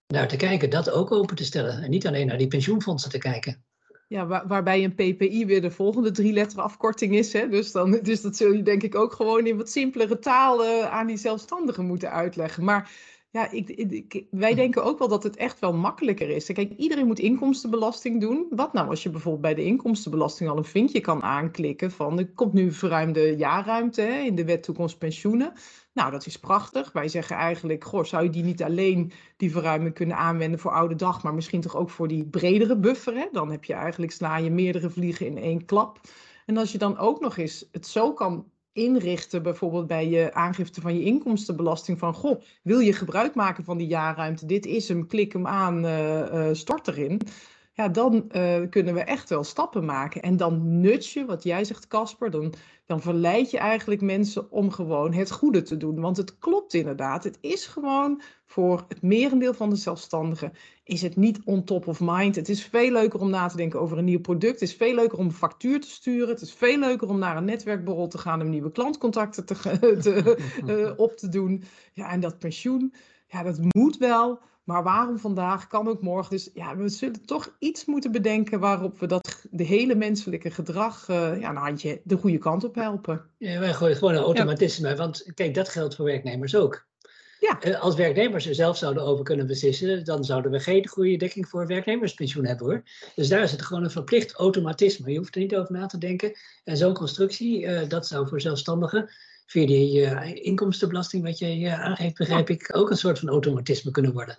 naar 0.07 0.29
te 0.29 0.37
kijken, 0.37 0.71
dat 0.71 0.91
ook 0.91 1.13
open 1.13 1.37
te 1.37 1.45
stellen. 1.45 1.83
En 1.83 1.91
niet 1.91 2.07
alleen 2.07 2.27
naar 2.27 2.39
die 2.39 2.49
pensioenfondsen 2.49 3.11
te 3.11 3.19
kijken. 3.19 3.63
Ja, 4.09 4.27
waar, 4.27 4.47
waarbij 4.47 4.85
een 4.85 4.95
PPI 4.95 5.47
weer 5.47 5.61
de 5.61 5.71
volgende 5.71 6.11
drie 6.11 6.33
letter 6.33 6.61
afkorting 6.61 7.15
is. 7.15 7.33
Hè? 7.33 7.49
Dus, 7.49 7.73
dan, 7.73 7.99
dus 8.03 8.21
dat 8.21 8.37
zul 8.37 8.53
je 8.53 8.63
denk 8.63 8.83
ik 8.83 8.95
ook 8.95 9.13
gewoon 9.13 9.47
in 9.47 9.57
wat 9.57 9.71
simpelere 9.71 10.19
taal 10.19 10.65
aan 10.87 11.07
die 11.07 11.17
zelfstandigen 11.17 11.87
moeten 11.87 12.11
uitleggen. 12.11 12.65
Maar 12.65 12.91
ja, 13.31 13.51
ik, 13.51 14.27
wij 14.31 14.55
denken 14.55 14.85
ook 14.85 14.99
wel 14.99 15.09
dat 15.09 15.23
het 15.23 15.37
echt 15.37 15.59
wel 15.59 15.73
makkelijker 15.73 16.29
is. 16.29 16.53
Kijk, 16.53 16.73
iedereen 16.77 17.07
moet 17.07 17.19
inkomstenbelasting 17.19 18.21
doen. 18.21 18.47
Wat 18.51 18.73
nou 18.73 18.89
als 18.89 19.03
je 19.03 19.11
bijvoorbeeld 19.11 19.43
bij 19.43 19.55
de 19.55 19.65
inkomstenbelasting 19.65 20.51
al 20.51 20.57
een 20.57 20.65
vinkje 20.65 21.01
kan 21.01 21.23
aanklikken 21.23 21.91
van 21.91 22.19
er 22.19 22.33
komt 22.33 22.53
nu 22.53 22.73
verruimde 22.73 23.37
jaarruimte 23.37 24.01
hè, 24.01 24.21
in 24.21 24.35
de 24.35 24.45
wet 24.45 24.63
toekomst 24.63 24.99
pensioenen. 24.99 25.53
Nou, 25.93 26.11
dat 26.11 26.27
is 26.27 26.37
prachtig. 26.39 26.93
Wij 26.93 27.09
zeggen 27.09 27.37
eigenlijk, 27.37 27.85
goh, 27.85 28.05
zou 28.05 28.25
je 28.25 28.31
die 28.31 28.45
niet 28.45 28.63
alleen 28.63 29.13
die 29.37 29.51
verruiming 29.51 29.95
kunnen 29.95 30.17
aanwenden 30.17 30.61
voor 30.61 30.71
oude 30.71 30.95
dag, 30.95 31.23
maar 31.23 31.35
misschien 31.35 31.61
toch 31.61 31.77
ook 31.77 31.91
voor 31.91 32.09
die 32.09 32.27
bredere 32.27 32.79
buffer. 32.79 33.15
Hè? 33.15 33.27
Dan 33.33 33.51
heb 33.51 33.65
je 33.65 33.75
eigenlijk, 33.75 34.13
sla 34.13 34.37
je 34.37 34.51
meerdere 34.51 34.91
vliegen 34.91 35.27
in 35.27 35.39
één 35.39 35.65
klap. 35.65 36.01
En 36.47 36.57
als 36.57 36.73
je 36.73 36.79
dan 36.79 36.99
ook 36.99 37.21
nog 37.21 37.37
eens 37.37 37.69
het 37.73 37.87
zo 37.87 38.13
kan 38.13 38.51
inrichten, 38.79 39.43
bijvoorbeeld 39.43 39.87
bij 39.87 40.09
je 40.09 40.35
aangifte 40.35 40.81
van 40.81 40.95
je 40.95 41.05
inkomstenbelasting, 41.05 41.99
van 41.99 42.15
goh, 42.15 42.43
wil 42.63 42.79
je 42.79 42.93
gebruik 42.93 43.35
maken 43.35 43.65
van 43.65 43.79
die 43.79 43.87
jaarruimte, 43.87 44.47
dit 44.47 44.67
is 44.67 44.89
hem, 44.89 45.07
klik 45.07 45.33
hem 45.33 45.47
aan, 45.47 45.85
uh, 45.85 46.49
stort 46.53 46.89
erin. 46.89 47.21
Ja, 47.79 47.89
dan 47.89 48.29
uh, 48.33 48.61
kunnen 48.71 48.95
we 48.95 49.01
echt 49.01 49.29
wel 49.29 49.45
stappen 49.45 49.85
maken. 49.85 50.23
En 50.23 50.37
dan 50.37 50.81
nut 50.81 51.09
je, 51.09 51.25
wat 51.25 51.43
jij 51.43 51.65
zegt 51.65 51.87
Casper, 51.87 52.31
dan, 52.31 52.55
dan 52.87 53.01
verleid 53.01 53.51
je 53.51 53.59
eigenlijk 53.59 54.01
mensen 54.01 54.51
om 54.51 54.71
gewoon 54.71 55.13
het 55.13 55.31
goede 55.31 55.63
te 55.63 55.77
doen. 55.77 56.01
Want 56.01 56.17
het 56.17 56.39
klopt 56.39 56.75
inderdaad, 56.75 57.25
het 57.25 57.39
is 57.41 57.67
gewoon 57.67 58.23
voor 58.45 58.85
het 58.89 59.03
merendeel 59.03 59.55
van 59.55 59.71
de 59.71 59.77
zelfstandigen, 59.77 60.53
is 60.85 61.03
het 61.03 61.17
niet 61.17 61.41
on 61.45 61.65
top 61.65 61.87
of 61.87 62.01
mind. 62.01 62.37
Het 62.37 62.49
is 62.49 62.65
veel 62.65 62.91
leuker 62.91 63.21
om 63.21 63.31
na 63.31 63.49
te 63.49 63.57
denken 63.57 63.81
over 63.81 63.99
een 63.99 64.05
nieuw 64.05 64.21
product. 64.21 64.61
Het 64.61 64.69
is 64.69 64.77
veel 64.77 64.95
leuker 64.95 65.19
om 65.19 65.25
een 65.25 65.33
factuur 65.33 65.81
te 65.81 65.91
sturen. 65.91 66.29
Het 66.29 66.41
is 66.41 66.53
veel 66.53 66.79
leuker 66.79 67.09
om 67.09 67.19
naar 67.19 67.37
een 67.37 67.45
netwerkborrel 67.45 68.09
te 68.09 68.19
gaan 68.19 68.41
om 68.41 68.49
nieuwe 68.49 68.73
klantcontacten 68.73 69.45
te, 69.45 69.55
te, 70.03 70.39
uh, 70.67 70.93
op 71.07 71.17
te 71.17 71.29
doen. 71.29 71.63
Ja, 71.93 72.11
en 72.11 72.21
dat 72.21 72.39
pensioen, 72.39 72.95
ja, 73.27 73.43
dat 73.43 73.59
moet 73.75 73.97
wel. 73.97 74.41
Maar 74.69 74.83
waarom 74.83 75.19
vandaag 75.19 75.67
kan 75.67 75.89
ook 75.89 76.03
morgen. 76.03 76.31
Dus 76.31 76.51
ja, 76.55 76.77
we 76.77 76.89
zullen 76.89 77.25
toch 77.25 77.57
iets 77.59 77.85
moeten 77.85 78.13
bedenken 78.13 78.61
waarop 78.61 78.99
we 78.99 79.07
dat 79.07 79.47
de 79.51 79.65
hele 79.65 79.95
menselijke 79.95 80.51
gedrag 80.51 81.09
uh, 81.09 81.41
ja, 81.41 81.51
een 81.51 81.57
handje 81.57 82.01
de 82.05 82.17
goede 82.17 82.39
kant 82.39 82.65
op 82.65 82.75
helpen. 82.75 83.25
Ja, 83.39 83.59
wij 83.59 83.75
gooien 83.75 83.97
gewoon 83.97 84.15
een 84.15 84.23
automatisme. 84.23 84.89
Ja. 84.89 84.97
Want 84.97 85.31
kijk, 85.35 85.55
dat 85.55 85.69
geldt 85.69 85.95
voor 85.95 86.05
werknemers 86.05 86.57
ook. 86.57 86.87
Ja. 87.41 87.79
Als 87.79 87.95
werknemers 87.95 88.47
er 88.47 88.55
zelf 88.55 88.77
zouden 88.77 89.03
over 89.03 89.25
kunnen 89.25 89.47
beslissen, 89.47 90.05
dan 90.05 90.25
zouden 90.25 90.51
we 90.51 90.61
geen 90.61 90.89
goede 90.89 91.17
dekking 91.17 91.49
voor 91.49 91.67
werknemerspensioen 91.67 92.47
hebben 92.47 92.67
hoor. 92.67 92.83
Dus 93.15 93.29
daar 93.29 93.43
is 93.43 93.51
het 93.51 93.63
gewoon 93.63 93.85
een 93.85 93.91
verplicht 93.91 94.33
automatisme. 94.33 95.13
Je 95.13 95.19
hoeft 95.19 95.35
er 95.35 95.41
niet 95.41 95.57
over 95.57 95.73
na 95.73 95.87
te 95.87 95.99
denken. 95.99 96.33
En 96.65 96.77
zo'n 96.77 96.95
constructie, 96.95 97.63
uh, 97.63 97.89
dat 97.89 98.07
zou 98.07 98.29
voor 98.29 98.41
zelfstandigen 98.41 99.11
via 99.47 99.67
die 99.67 100.01
uh, 100.01 100.35
inkomstenbelasting 100.35 101.25
wat 101.25 101.39
je 101.39 101.77
aangeeft, 101.77 102.17
begrijp 102.17 102.49
ja. 102.49 102.55
ik, 102.55 102.77
ook 102.77 102.91
een 102.91 102.97
soort 102.97 103.19
van 103.19 103.29
automatisme 103.29 103.91
kunnen 103.91 104.13
worden. 104.13 104.39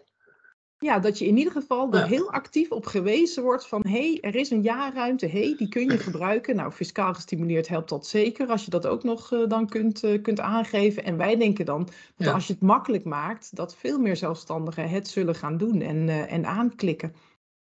Ja, 0.81 0.99
dat 0.99 1.17
je 1.17 1.25
in 1.27 1.37
ieder 1.37 1.53
geval 1.53 1.93
er 1.93 2.07
heel 2.07 2.31
actief 2.31 2.71
op 2.71 2.85
gewezen 2.85 3.43
wordt 3.43 3.67
van 3.67 3.85
hé, 3.87 3.91
hey, 3.91 4.17
er 4.21 4.35
is 4.35 4.49
een 4.49 4.61
jaarruimte, 4.61 5.25
hé, 5.25 5.43
hey, 5.43 5.55
die 5.57 5.67
kun 5.69 5.89
je 5.89 5.97
gebruiken. 5.97 6.55
Nou, 6.55 6.71
fiscaal 6.71 7.13
gestimuleerd 7.13 7.67
helpt 7.67 7.89
dat 7.89 8.07
zeker 8.07 8.47
als 8.47 8.65
je 8.65 8.69
dat 8.69 8.87
ook 8.87 9.03
nog 9.03 9.31
uh, 9.31 9.47
dan 9.47 9.69
kunt, 9.69 10.03
uh, 10.03 10.21
kunt 10.21 10.39
aangeven. 10.39 11.03
En 11.03 11.17
wij 11.17 11.35
denken 11.35 11.65
dan 11.65 11.83
dat 12.15 12.27
Ja. 12.27 12.33
als 12.33 12.47
je 12.47 12.53
het 12.53 12.61
makkelijk 12.61 13.03
maakt, 13.03 13.55
dat 13.55 13.75
veel 13.75 13.99
meer 13.99 14.15
zelfstandigen 14.15 14.89
het 14.89 15.07
zullen 15.07 15.35
gaan 15.35 15.57
doen 15.57 15.81
en, 15.81 16.07
uh, 16.07 16.31
en 16.31 16.45
aanklikken. 16.45 17.13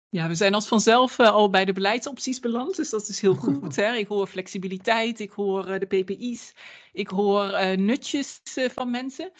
Ja, 0.09 0.27
we 0.27 0.35
zijn 0.35 0.53
als 0.53 0.67
vanzelf 0.67 1.19
uh, 1.19 1.31
al 1.31 1.49
bij 1.49 1.65
de 1.65 1.73
beleidsopties 1.73 2.39
beland, 2.39 2.75
dus 2.75 2.89
dat 2.89 3.07
is 3.07 3.21
heel 3.21 3.35
goed. 3.35 3.75
Hè? 3.75 3.93
Ik 3.93 4.07
hoor 4.07 4.27
flexibiliteit, 4.27 5.19
ik 5.19 5.31
hoor 5.31 5.69
uh, 5.69 5.79
de 5.79 5.85
PPI's, 5.85 6.53
ik 6.93 7.07
hoor 7.07 7.51
uh, 7.51 7.71
nutjes 7.71 8.41
van 8.73 8.91
mensen. 8.91 9.31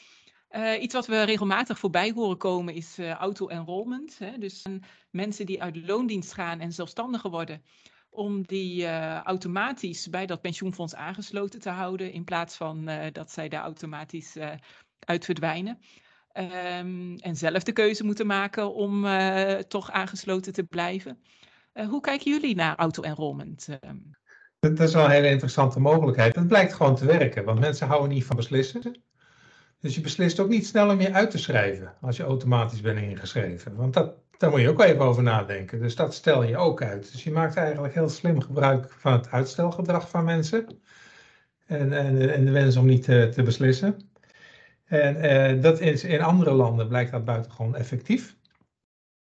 Iets 0.79 0.93
wat 0.93 1.07
we 1.07 1.23
regelmatig 1.23 1.79
voorbij 1.79 2.11
horen 2.11 2.37
komen 2.37 2.73
is 2.73 2.99
auto-enrollment. 2.99 4.19
Dus 4.39 4.65
mensen 5.09 5.45
die 5.45 5.61
uit 5.61 5.87
loondienst 5.87 6.33
gaan 6.33 6.59
en 6.59 6.71
zelfstandiger 6.71 7.29
worden, 7.29 7.63
om 8.09 8.41
die 8.41 8.87
automatisch 9.23 10.09
bij 10.09 10.25
dat 10.25 10.41
pensioenfonds 10.41 10.95
aangesloten 10.95 11.59
te 11.59 11.69
houden, 11.69 12.11
in 12.11 12.23
plaats 12.23 12.55
van 12.55 12.89
dat 13.11 13.31
zij 13.31 13.49
daar 13.49 13.63
automatisch 13.63 14.37
uit 14.99 15.25
verdwijnen. 15.25 15.79
Um, 16.33 17.15
en 17.15 17.35
zelf 17.35 17.63
de 17.63 17.71
keuze 17.71 18.03
moeten 18.03 18.27
maken 18.27 18.73
om 18.73 19.05
uh, 19.05 19.53
toch 19.53 19.91
aangesloten 19.91 20.53
te 20.53 20.63
blijven. 20.63 21.21
Uh, 21.73 21.87
hoe 21.87 22.01
kijken 22.01 22.31
jullie 22.31 22.55
naar 22.55 22.75
auto-enrollment? 22.75 23.67
Ehm? 23.79 23.97
Dat 24.59 24.79
is 24.79 24.93
wel 24.93 25.05
een 25.05 25.11
hele 25.11 25.29
interessante 25.29 25.79
mogelijkheid. 25.79 26.35
Het 26.35 26.47
blijkt 26.47 26.73
gewoon 26.73 26.95
te 26.95 27.05
werken, 27.05 27.43
want 27.43 27.59
mensen 27.59 27.87
houden 27.87 28.09
niet 28.09 28.25
van 28.25 28.35
beslissen. 28.35 29.03
Dus 29.81 29.95
je 29.95 30.01
beslist 30.01 30.39
ook 30.39 30.49
niet 30.49 30.65
snel 30.65 30.89
om 30.89 31.01
je 31.01 31.13
uit 31.13 31.31
te 31.31 31.37
schrijven 31.37 31.93
als 32.01 32.17
je 32.17 32.23
automatisch 32.23 32.81
bent 32.81 32.99
ingeschreven. 32.99 33.75
Want 33.75 33.93
dat, 33.93 34.13
daar 34.37 34.49
moet 34.49 34.61
je 34.61 34.69
ook 34.69 34.81
even 34.81 35.01
over 35.01 35.23
nadenken. 35.23 35.79
Dus 35.79 35.95
dat 35.95 36.13
stel 36.13 36.43
je 36.43 36.57
ook 36.57 36.81
uit. 36.81 37.11
Dus 37.11 37.23
je 37.23 37.31
maakt 37.31 37.55
eigenlijk 37.55 37.93
heel 37.93 38.09
slim 38.09 38.41
gebruik 38.41 38.91
van 38.97 39.11
het 39.13 39.31
uitstelgedrag 39.31 40.09
van 40.09 40.23
mensen. 40.23 40.67
En, 41.65 41.93
en, 41.93 42.33
en 42.33 42.45
de 42.45 42.51
wens 42.51 42.75
om 42.75 42.85
niet 42.85 43.03
te, 43.03 43.29
te 43.33 43.43
beslissen. 43.43 44.09
En 44.85 45.15
uh, 45.55 45.61
dat 45.61 45.79
is, 45.79 46.03
in 46.03 46.21
andere 46.21 46.51
landen 46.51 46.87
blijkt 46.87 47.11
dat 47.11 47.25
buitengewoon 47.25 47.75
effectief. 47.75 48.35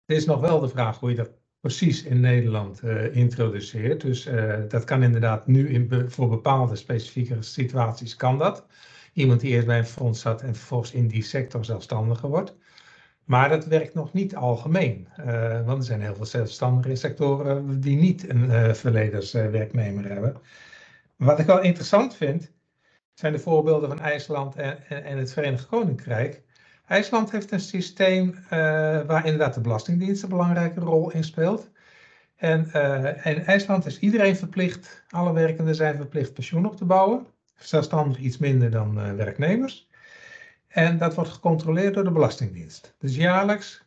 Er 0.05 0.15
is 0.15 0.25
nog 0.25 0.39
wel 0.39 0.59
de 0.59 0.69
vraag 0.69 0.99
hoe 0.99 1.09
je 1.09 1.15
dat 1.15 1.31
precies 1.59 2.03
in 2.03 2.19
Nederland 2.19 2.83
uh, 2.83 3.15
introduceert. 3.15 4.01
Dus 4.01 4.27
uh, 4.27 4.55
dat 4.67 4.83
kan 4.83 5.03
inderdaad 5.03 5.47
nu 5.47 5.69
in, 5.69 6.05
voor 6.07 6.29
bepaalde 6.29 6.75
specifieke 6.75 7.41
situaties 7.41 8.15
kan 8.15 8.37
dat. 8.37 8.65
Iemand 9.17 9.39
die 9.39 9.51
eerst 9.51 9.67
bij 9.67 9.77
een 9.77 9.85
fonds 9.85 10.21
zat 10.21 10.41
en 10.41 10.55
vervolgens 10.55 10.91
in 10.91 11.07
die 11.07 11.23
sector 11.23 11.65
zelfstandiger 11.65 12.29
wordt. 12.29 12.55
Maar 13.23 13.49
dat 13.49 13.65
werkt 13.65 13.93
nog 13.93 14.13
niet 14.13 14.35
algemeen. 14.35 15.07
want 15.65 15.77
er 15.77 15.83
zijn 15.83 16.01
heel 16.01 16.15
veel 16.15 16.25
zelfstandigen 16.25 16.91
in 16.91 16.97
sectoren 16.97 17.79
die 17.79 17.97
niet 17.97 18.29
een 18.29 18.75
verlederswerknemer 18.75 20.07
hebben. 20.07 20.41
Wat 21.15 21.39
ik 21.39 21.45
wel 21.45 21.61
interessant 21.61 22.15
vind, 22.15 22.51
zijn 23.13 23.33
de 23.33 23.39
voorbeelden 23.39 23.89
van 23.89 23.99
IJsland 23.99 24.55
en, 24.55 24.89
en, 24.89 25.17
het 25.17 25.33
Verenigd 25.33 25.67
Koninkrijk. 25.67 26.43
IJsland 26.87 27.31
heeft 27.31 27.51
een 27.51 27.59
systeem 27.59 28.29
uh, 28.29 28.49
waar 29.01 29.25
inderdaad 29.25 29.53
de 29.53 29.61
Belastingdienst 29.61 30.23
een 30.23 30.29
belangrijke 30.29 30.79
rol 30.79 31.11
in 31.11 31.23
speelt. 31.23 31.69
En 32.35 32.69
uh, 32.75 33.25
in 33.25 33.45
IJsland 33.45 33.85
is 33.85 33.99
iedereen 33.99 34.35
verplicht, 34.35 35.03
alle 35.09 35.33
werkenden 35.33 35.75
zijn 35.75 35.95
verplicht 35.95 36.33
pensioen 36.33 36.65
op 36.65 36.77
te 36.77 36.85
bouwen. 36.85 37.27
Zelfstandig 37.57 38.17
iets 38.17 38.37
minder 38.37 38.71
dan 38.71 38.99
uh, 38.99 39.13
werknemers. 39.13 39.89
En 40.67 40.97
dat 40.97 41.15
wordt 41.15 41.29
gecontroleerd 41.29 41.93
door 41.93 42.03
de 42.03 42.11
Belastingdienst. 42.11 42.95
Dus 42.99 43.15
jaarlijks 43.15 43.85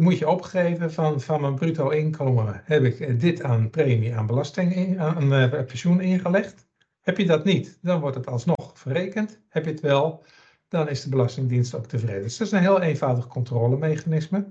moet 0.00 0.18
je 0.18 0.28
opgeven 0.28 0.92
van, 0.92 1.20
van 1.20 1.40
mijn 1.40 1.54
bruto 1.54 1.88
inkomen 1.88 2.60
heb 2.64 2.84
ik 2.84 3.20
dit 3.20 3.42
aan 3.42 3.70
premie 3.70 4.14
aan 4.14 4.26
belasting 4.26 4.74
in, 4.74 5.00
aan 5.00 5.50
pensioen 5.66 6.00
ingelegd. 6.00 6.66
Heb 7.00 7.18
je 7.18 7.26
dat 7.26 7.44
niet, 7.44 7.78
dan 7.82 8.00
wordt 8.00 8.16
het 8.16 8.26
alsnog 8.26 8.72
verrekend. 8.74 9.40
Heb 9.48 9.64
je 9.64 9.70
het 9.70 9.80
wel, 9.80 10.24
dan 10.68 10.88
is 10.88 11.02
de 11.02 11.08
Belastingdienst 11.08 11.74
ook 11.74 11.86
tevreden. 11.86 12.22
Dus 12.22 12.36
dat 12.36 12.46
is 12.46 12.52
een 12.52 12.58
heel 12.58 12.80
eenvoudig 12.80 13.26
controlemechanisme. 13.26 14.46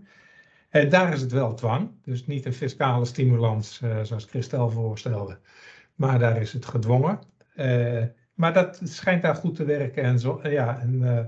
En 0.69 0.89
daar 0.89 1.13
is 1.13 1.21
het 1.21 1.31
wel 1.31 1.53
dwang, 1.53 1.91
dus 2.03 2.25
niet 2.25 2.45
een 2.45 2.53
fiscale 2.53 3.05
stimulans 3.05 3.81
zoals 4.03 4.25
Christel 4.25 4.69
voorstelde, 4.69 5.37
maar 5.95 6.19
daar 6.19 6.41
is 6.41 6.53
het 6.53 6.65
gedwongen. 6.65 7.19
Maar 8.33 8.53
dat 8.53 8.79
schijnt 8.83 9.21
daar 9.21 9.35
goed 9.35 9.55
te 9.55 9.65
werken 9.65 10.03
en, 10.03 10.19
zo, 10.19 10.39
ja, 10.43 10.79
en 10.79 10.93
uh, 11.01 11.19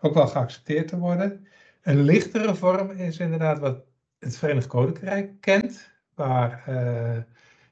ook 0.00 0.14
wel 0.14 0.26
geaccepteerd 0.26 0.88
te 0.88 0.98
worden. 0.98 1.46
Een 1.82 2.00
lichtere 2.00 2.54
vorm 2.54 2.90
is 2.90 3.18
inderdaad 3.18 3.58
wat 3.58 3.84
het 4.18 4.36
Verenigd 4.36 4.66
Koninkrijk 4.66 5.40
kent, 5.40 5.90
waar 6.14 6.64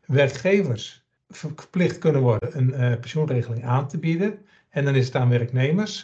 werkgevers 0.06 1.06
verplicht 1.28 1.98
kunnen 1.98 2.22
worden 2.22 2.58
een 2.58 2.98
pensioenregeling 3.00 3.64
aan 3.64 3.88
te 3.88 3.98
bieden. 3.98 4.38
En 4.68 4.84
dan 4.84 4.94
is 4.94 5.06
het 5.06 5.14
aan 5.14 5.28
werknemers, 5.28 6.00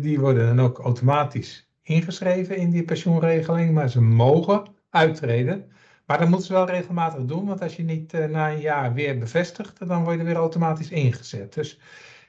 die 0.00 0.20
worden 0.20 0.46
dan 0.46 0.66
ook 0.66 0.78
automatisch 0.78 1.68
ingeschreven 1.82 2.56
in 2.56 2.70
die 2.70 2.84
pensioenregeling, 2.84 3.72
maar 3.72 3.90
ze 3.90 4.00
mogen 4.00 4.64
uittreden. 4.90 5.72
Maar 6.06 6.18
dat 6.18 6.28
moeten 6.28 6.46
ze 6.46 6.52
wel 6.52 6.66
regelmatig 6.66 7.24
doen, 7.24 7.46
want 7.46 7.62
als 7.62 7.76
je 7.76 7.82
niet 7.82 8.14
uh, 8.14 8.24
na 8.24 8.50
een 8.50 8.60
jaar 8.60 8.94
weer 8.94 9.18
bevestigt, 9.18 9.88
dan 9.88 10.04
word 10.04 10.18
je 10.18 10.24
weer 10.24 10.34
automatisch 10.34 10.90
ingezet. 10.90 11.54
Dus, 11.54 11.80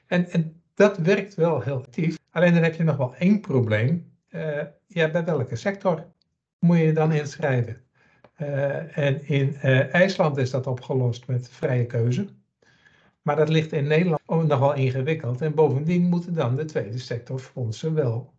en, 0.06 0.30
en 0.30 0.62
dat 0.74 0.98
werkt 0.98 1.34
wel 1.34 1.60
heel 1.60 1.76
actief. 1.76 2.18
Alleen 2.30 2.54
dan 2.54 2.62
heb 2.62 2.74
je 2.74 2.84
nog 2.84 2.96
wel 2.96 3.14
één 3.14 3.40
probleem. 3.40 4.12
ja, 4.86 5.10
bij 5.10 5.24
welke 5.24 5.56
sector 5.56 6.06
moet 6.58 6.78
je 6.78 6.92
dan 6.92 7.12
inschrijven? 7.12 7.84
Uh, 8.38 8.98
en 8.98 9.26
in 9.26 9.56
IJsland 9.90 10.36
is 10.36 10.50
dat 10.50 10.66
opgelost 10.66 11.26
met 11.26 11.48
vrije 11.48 11.86
keuze. 11.86 12.28
Maar 13.22 13.36
dat 13.36 13.48
ligt 13.48 13.72
in 13.72 13.86
Nederland 13.86 14.48
nog 14.48 14.58
wel 14.58 14.74
ingewikkeld. 14.74 15.40
En 15.40 15.54
bovendien 15.54 16.02
moeten 16.02 16.34
dan 16.34 16.56
de 16.56 16.64
tweede 16.64 16.98
sectorfondsen 16.98 17.94
wel 17.94 18.33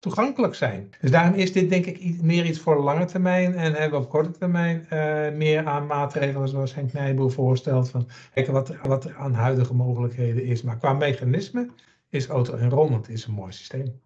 toegankelijk 0.00 0.54
zijn. 0.54 0.90
Dus 1.00 1.10
daarom 1.10 1.34
is 1.34 1.52
dit 1.52 1.70
denk 1.70 1.86
ik 1.86 2.22
meer 2.22 2.44
iets 2.44 2.58
voor 2.58 2.82
lange 2.82 3.04
termijn 3.04 3.54
en 3.54 3.72
hebben 3.72 3.98
we 3.98 4.04
op 4.04 4.10
korte 4.10 4.30
termijn 4.30 4.86
uh, 4.92 5.30
meer 5.30 5.66
aan 5.66 5.86
maatregelen 5.86 6.48
zoals 6.48 6.74
Henk 6.74 6.92
Nijboer 6.92 7.32
voorstelt. 7.32 7.90
Van 7.90 8.08
kijken 8.34 8.52
wat 8.52 8.68
er, 8.68 8.80
wat 8.82 9.04
er 9.04 9.16
aan 9.16 9.34
huidige 9.34 9.74
mogelijkheden 9.74 10.44
is. 10.44 10.62
Maar 10.62 10.78
qua 10.78 10.92
mechanisme 10.92 11.70
is 12.08 12.26
auto-enrollment 12.26 13.08
is 13.08 13.26
een 13.26 13.32
mooi 13.32 13.52
systeem. 13.52 14.00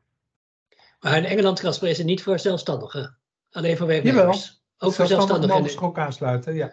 Maar 1.01 1.17
in 1.17 1.25
Engeland 1.25 1.61
kan 1.61 1.75
het 1.81 2.05
niet 2.05 2.23
voor 2.23 2.39
zelfstandigen, 2.39 3.19
alleen 3.51 3.77
voor 3.77 3.87
werknemers. 3.87 4.23
Jawel. 4.25 4.63
Ook 4.79 4.93
voor 4.93 5.07
zelfstandigen. 5.07 5.63
mogen 5.63 5.83
ook 5.83 5.99
aansluiten, 5.99 6.55
ja. 6.55 6.73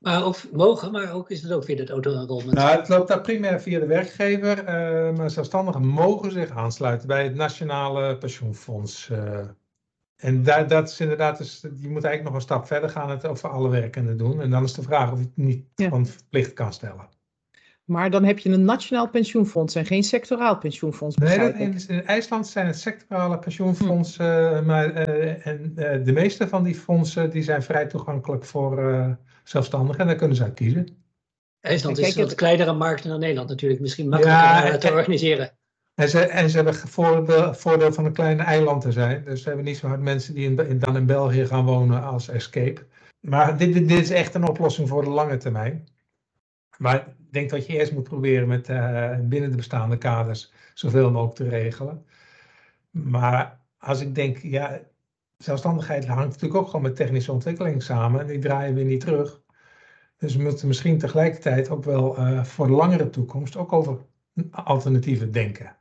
Maar 0.00 0.24
ook 0.24 0.36
mogen, 0.52 0.92
maar 0.92 1.12
ook 1.12 1.30
is 1.30 1.42
het 1.42 1.52
ook 1.52 1.64
via 1.64 1.76
het 1.76 1.90
auto-enrollment? 1.90 2.52
Nou, 2.52 2.78
het 2.78 2.88
loopt 2.88 3.08
daar 3.08 3.20
primair 3.20 3.60
via 3.60 3.78
de 3.78 3.86
werkgever, 3.86 4.58
uh, 4.58 5.16
maar 5.16 5.30
zelfstandigen 5.30 5.86
mogen 5.86 6.32
zich 6.32 6.50
aansluiten 6.50 7.08
bij 7.08 7.24
het 7.24 7.34
Nationale 7.34 8.18
Pensioenfonds. 8.18 9.08
Uh, 9.08 9.40
en 10.16 10.42
daar, 10.42 10.68
dat 10.68 10.88
is 10.88 11.00
inderdaad, 11.00 11.38
dus, 11.38 11.60
je 11.60 11.68
moet 11.88 12.04
eigenlijk 12.04 12.22
nog 12.24 12.34
een 12.34 12.40
stap 12.40 12.66
verder 12.66 12.90
gaan 12.90 13.10
het 13.10 13.26
over 13.26 13.48
alle 13.48 13.68
werkenden 13.68 14.16
doen. 14.16 14.40
En 14.40 14.50
dan 14.50 14.64
is 14.64 14.74
de 14.74 14.82
vraag 14.82 15.12
of 15.12 15.18
je 15.18 15.24
het 15.24 15.36
niet 15.36 15.66
ja. 15.74 15.84
gewoon 15.84 16.06
verplicht 16.06 16.52
kan 16.52 16.72
stellen. 16.72 17.08
Maar 17.90 18.10
dan 18.10 18.24
heb 18.24 18.38
je 18.38 18.50
een 18.50 18.64
nationaal 18.64 19.08
pensioenfonds 19.08 19.74
en 19.74 19.86
geen 19.86 20.02
sectoraal 20.02 20.58
pensioenfonds. 20.58 21.16
Nee, 21.16 21.38
dat, 21.38 21.54
in, 21.54 21.88
in, 21.88 22.06
IJsland 22.06 22.46
zijn 22.46 22.66
het 22.66 22.78
sectorale 22.78 23.38
pensioenfondsen, 23.38 24.58
hm. 24.58 24.64
maar 24.64 25.08
uh, 25.08 25.46
en, 25.46 25.72
uh, 25.76 26.04
de 26.04 26.12
meeste 26.12 26.48
van 26.48 26.62
die 26.62 26.74
fondsen 26.74 27.30
die 27.30 27.42
zijn 27.42 27.62
vrij 27.62 27.86
toegankelijk 27.86 28.44
voor 28.44 28.78
uh, 28.78 29.10
zelfstandigen 29.44 30.00
en 30.00 30.06
daar 30.06 30.16
kunnen 30.16 30.36
ze 30.36 30.42
uit 30.42 30.54
kiezen. 30.54 30.88
IJsland 31.60 31.98
is 31.98 32.16
een 32.16 32.22
wat 32.22 32.34
kleinere 32.34 32.72
markt 32.72 33.02
dan 33.02 33.20
Nederland 33.20 33.48
natuurlijk, 33.48 33.80
misschien 33.80 34.08
makkelijker 34.08 34.72
ja, 34.72 34.78
te 34.78 34.92
organiseren. 34.92 35.50
En 35.94 36.08
ze, 36.08 36.20
en 36.20 36.50
ze 36.50 36.56
hebben 36.56 36.74
voordeel, 36.74 37.54
voordeel 37.54 37.92
van 37.92 38.04
een 38.04 38.12
kleine 38.12 38.42
eiland 38.42 38.82
te 38.82 38.92
zijn, 38.92 39.24
dus 39.24 39.42
ze 39.42 39.48
hebben 39.48 39.66
niet 39.66 39.76
zo 39.76 39.86
hard 39.86 40.00
mensen 40.00 40.34
die 40.34 40.44
in, 40.44 40.68
in, 40.68 40.78
dan 40.78 40.96
in 40.96 41.06
België 41.06 41.46
gaan 41.46 41.64
wonen 41.64 42.02
als 42.02 42.28
escape. 42.28 42.86
Maar 43.20 43.56
dit, 43.56 43.72
dit, 43.72 43.88
dit 43.88 44.00
is 44.00 44.10
echt 44.10 44.34
een 44.34 44.48
oplossing 44.48 44.88
voor 44.88 45.04
de 45.04 45.10
lange 45.10 45.36
termijn. 45.36 45.88
Maar 46.76 47.18
denk 47.32 47.50
dat 47.50 47.66
je 47.66 47.72
eerst 47.72 47.92
moet 47.92 48.02
proberen 48.02 48.48
met 48.48 48.68
uh, 48.68 49.18
binnen 49.20 49.50
de 49.50 49.56
bestaande 49.56 49.98
kaders 49.98 50.52
zoveel 50.74 51.10
mogelijk 51.10 51.36
te 51.36 51.48
regelen. 51.48 52.04
Maar 52.90 53.60
als 53.78 54.00
ik 54.00 54.14
denk, 54.14 54.38
ja, 54.38 54.80
zelfstandigheid 55.36 56.06
hangt 56.06 56.28
natuurlijk 56.32 56.60
ook 56.60 56.66
gewoon 56.66 56.82
met 56.82 56.96
technische 56.96 57.32
ontwikkeling 57.32 57.82
samen. 57.82 58.20
En 58.20 58.26
die 58.26 58.38
draaien 58.38 58.74
weer 58.74 58.84
niet 58.84 59.00
terug. 59.00 59.40
Dus 60.16 60.36
we 60.36 60.42
moeten 60.42 60.68
misschien 60.68 60.98
tegelijkertijd 60.98 61.70
ook 61.70 61.84
wel 61.84 62.18
uh, 62.18 62.44
voor 62.44 62.66
de 62.66 62.72
langere 62.72 63.10
toekomst 63.10 63.56
ook 63.56 63.72
over 63.72 63.98
alternatieven 64.50 65.32
denken. 65.32 65.76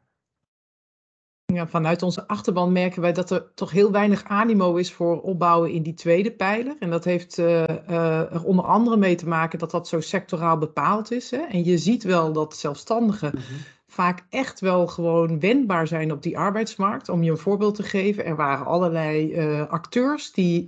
Ja, 1.53 1.67
vanuit 1.67 2.03
onze 2.03 2.27
achterban 2.27 2.71
merken 2.71 3.01
wij 3.01 3.13
dat 3.13 3.31
er 3.31 3.51
toch 3.55 3.71
heel 3.71 3.91
weinig 3.91 4.23
animo 4.23 4.75
is 4.75 4.93
voor 4.93 5.21
opbouwen 5.21 5.71
in 5.71 5.83
die 5.83 5.93
tweede 5.93 6.31
pijler. 6.31 6.75
En 6.79 6.89
dat 6.89 7.03
heeft 7.03 7.37
uh, 7.37 7.45
uh, 7.89 8.33
er 8.33 8.43
onder 8.43 8.65
andere 8.65 8.97
mee 8.97 9.15
te 9.15 9.27
maken 9.27 9.59
dat 9.59 9.71
dat 9.71 9.87
zo 9.87 9.99
sectoraal 9.99 10.57
bepaald 10.57 11.11
is. 11.11 11.31
Hè? 11.31 11.37
En 11.37 11.63
je 11.63 11.77
ziet 11.77 12.03
wel 12.03 12.33
dat 12.33 12.57
zelfstandigen 12.57 13.31
mm 13.33 13.41
-hmm. 13.41 13.57
vaak 13.87 14.25
echt 14.29 14.59
wel 14.59 14.87
gewoon 14.87 15.39
wendbaar 15.39 15.87
zijn 15.87 16.11
op 16.11 16.23
die 16.23 16.37
arbeidsmarkt. 16.37 17.09
Om 17.09 17.23
je 17.23 17.31
een 17.31 17.37
voorbeeld 17.37 17.75
te 17.75 17.83
geven, 17.83 18.25
er 18.25 18.35
waren 18.35 18.65
allerlei 18.65 19.33
uh, 19.33 19.67
acteurs 19.67 20.31
die 20.31 20.67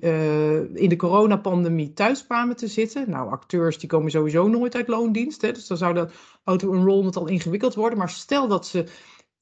in 0.73 0.89
de 0.89 0.95
coronapandemie 0.95 1.93
thuis 1.93 2.25
kwamen 2.25 2.55
te 2.55 2.67
zitten. 2.67 3.09
Nou, 3.09 3.31
acteurs 3.31 3.77
die 3.77 3.89
komen 3.89 4.11
sowieso 4.11 4.47
nooit 4.47 4.75
uit 4.75 4.87
loondienst. 4.87 5.41
Hè? 5.41 5.51
Dus 5.51 5.67
dan 5.67 5.77
zou 5.77 5.93
dat 5.93 6.11
auto-enrollment 6.43 7.15
al 7.15 7.27
ingewikkeld 7.27 7.75
worden. 7.75 7.97
Maar 7.97 8.09
stel 8.09 8.47
dat 8.47 8.67
ze 8.67 8.85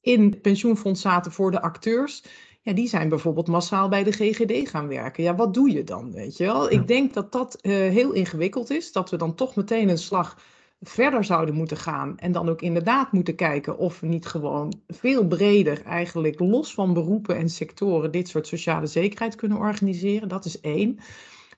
in 0.00 0.40
pensioenfonds 0.40 1.00
zaten 1.00 1.32
voor 1.32 1.50
de 1.50 1.62
acteurs. 1.62 2.24
ja, 2.62 2.72
die 2.72 2.88
zijn 2.88 3.08
bijvoorbeeld 3.08 3.48
massaal 3.48 3.88
bij 3.88 4.04
de 4.04 4.12
GGD 4.12 4.68
gaan 4.68 4.88
werken. 4.88 5.22
Ja, 5.22 5.34
wat 5.34 5.54
doe 5.54 5.70
je 5.70 5.84
dan, 5.84 6.12
weet 6.12 6.36
je 6.36 6.44
wel? 6.44 6.70
Ik 6.70 6.88
denk 6.88 7.14
dat 7.14 7.32
dat 7.32 7.58
uh, 7.62 7.72
heel 7.72 8.12
ingewikkeld 8.12 8.70
is, 8.70 8.92
dat 8.92 9.10
we 9.10 9.16
dan 9.16 9.34
toch 9.34 9.56
meteen 9.56 9.88
een 9.88 9.98
slag 9.98 10.36
verder 10.80 11.24
zouden 11.24 11.54
moeten 11.54 11.76
gaan 11.76 12.18
en 12.18 12.32
dan 12.32 12.48
ook 12.48 12.62
inderdaad 12.62 13.12
moeten 13.12 13.34
kijken 13.34 13.78
of 13.78 14.00
we 14.00 14.06
niet 14.06 14.26
gewoon 14.26 14.80
veel 14.88 15.26
breder, 15.26 15.82
eigenlijk 15.82 16.40
los 16.40 16.74
van 16.74 16.92
beroepen 16.92 17.36
en 17.36 17.48
sectoren, 17.48 18.10
dit 18.10 18.28
soort 18.28 18.46
sociale 18.46 18.86
zekerheid 18.86 19.34
kunnen 19.34 19.58
organiseren. 19.58 20.28
Dat 20.28 20.44
is 20.44 20.60
één. 20.60 20.98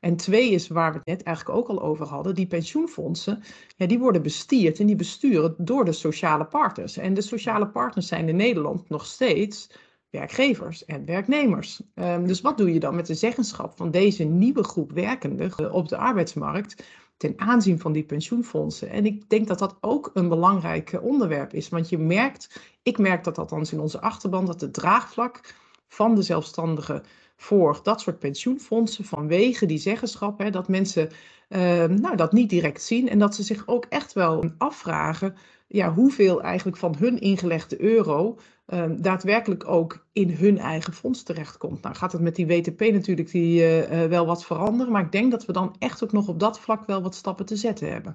En 0.02 0.16
twee 0.16 0.50
is 0.50 0.68
waar 0.68 0.92
we 0.92 0.98
het 0.98 1.06
net 1.06 1.22
eigenlijk 1.22 1.58
ook 1.58 1.68
al 1.68 1.82
over 1.82 2.06
hadden, 2.06 2.34
die 2.34 2.46
pensioenfondsen, 2.46 3.42
ja, 3.76 3.86
die 3.86 3.98
worden 3.98 4.22
bestierd 4.22 4.80
en 4.80 4.86
die 4.86 4.96
besturen 4.96 5.54
door 5.58 5.84
de 5.84 5.92
sociale 5.92 6.44
partners. 6.44 6.96
En 6.96 7.14
de 7.14 7.20
sociale 7.20 7.68
partners 7.68 8.06
zijn 8.06 8.28
in 8.28 8.36
Nederland 8.36 8.88
nog 8.88 9.06
steeds 9.06 9.70
werkgevers 10.10 10.84
en 10.84 11.04
werknemers. 11.04 11.80
Um, 11.94 12.26
dus 12.26 12.40
wat 12.40 12.58
doe 12.58 12.72
je 12.72 12.80
dan 12.80 12.94
met 12.94 13.06
de 13.06 13.14
zeggenschap 13.14 13.76
van 13.76 13.90
deze 13.90 14.24
nieuwe 14.24 14.64
groep 14.64 14.92
werkenden 14.92 15.72
op 15.72 15.88
de 15.88 15.96
arbeidsmarkt 15.96 16.84
ten 17.16 17.32
aanzien 17.36 17.78
van 17.78 17.92
die 17.92 18.04
pensioenfondsen? 18.04 18.90
En 18.90 19.06
ik 19.06 19.28
denk 19.28 19.48
dat 19.48 19.58
dat 19.58 19.76
ook 19.80 20.10
een 20.14 20.28
belangrijk 20.28 20.98
onderwerp 21.02 21.52
is, 21.52 21.68
want 21.68 21.88
je 21.88 21.98
merkt, 21.98 22.60
ik 22.82 22.98
merk 22.98 23.24
dat 23.24 23.38
althans 23.38 23.72
in 23.72 23.80
onze 23.80 24.00
achterban, 24.00 24.46
dat 24.46 24.60
het 24.60 24.72
draagvlak 24.72 25.54
van 25.88 26.14
de 26.14 26.22
zelfstandigen 26.22 27.02
voor 27.42 27.80
dat 27.82 28.00
soort 28.00 28.18
pensioenfondsen 28.18 29.04
vanwege 29.04 29.66
die 29.66 29.78
zeggenschap, 29.78 30.38
hè, 30.38 30.50
dat 30.50 30.68
mensen 30.68 31.08
uh, 31.48 31.84
nou, 31.84 32.16
dat 32.16 32.32
niet 32.32 32.50
direct 32.50 32.82
zien 32.82 33.08
en 33.08 33.18
dat 33.18 33.34
ze 33.34 33.42
zich 33.42 33.66
ook 33.66 33.86
echt 33.88 34.12
wel 34.12 34.44
afvragen 34.58 35.34
ja, 35.66 35.92
hoeveel 35.92 36.42
eigenlijk 36.42 36.76
van 36.76 36.96
hun 36.98 37.20
ingelegde 37.20 37.80
euro 37.80 38.38
uh, 38.66 38.84
daadwerkelijk 38.96 39.68
ook 39.68 40.06
in 40.12 40.30
hun 40.30 40.58
eigen 40.58 40.92
fonds 40.92 41.22
terechtkomt. 41.22 41.82
Nou 41.82 41.94
gaat 41.94 42.12
het 42.12 42.20
met 42.20 42.36
die 42.36 42.46
WTP 42.46 42.80
natuurlijk 42.80 43.30
die, 43.30 43.86
uh, 43.88 44.04
wel 44.04 44.26
wat 44.26 44.44
veranderen, 44.44 44.92
maar 44.92 45.04
ik 45.04 45.12
denk 45.12 45.30
dat 45.30 45.46
we 45.46 45.52
dan 45.52 45.76
echt 45.78 46.04
ook 46.04 46.12
nog 46.12 46.28
op 46.28 46.40
dat 46.40 46.60
vlak 46.60 46.86
wel 46.86 47.02
wat 47.02 47.14
stappen 47.14 47.46
te 47.46 47.56
zetten 47.56 47.92
hebben. 47.92 48.14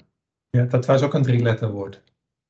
Ja, 0.49 0.63
dat 0.63 0.85
was 0.85 1.01
ook 1.01 1.13
een 1.13 1.23
drie-letterwoord. 1.23 2.03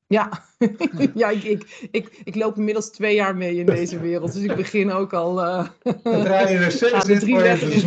Ja, 0.08 0.44
ja 1.14 1.30
ik, 1.30 1.42
ik, 1.42 1.88
ik, 1.90 2.20
ik, 2.24 2.34
loop 2.34 2.56
inmiddels 2.56 2.90
twee 2.90 3.14
jaar 3.14 3.36
mee 3.36 3.56
in 3.56 3.66
deze 3.66 4.00
wereld, 4.08 4.32
dus 4.32 4.42
ik 4.42 4.56
begin 4.56 4.92
ook 4.92 5.12
al. 5.12 5.44
Uh, 5.44 5.68
het 5.82 6.02
draaien 6.02 6.60
er 6.60 6.72
steeds 6.72 7.08
in 7.08 7.18
drie 7.18 7.36
letters 7.36 7.80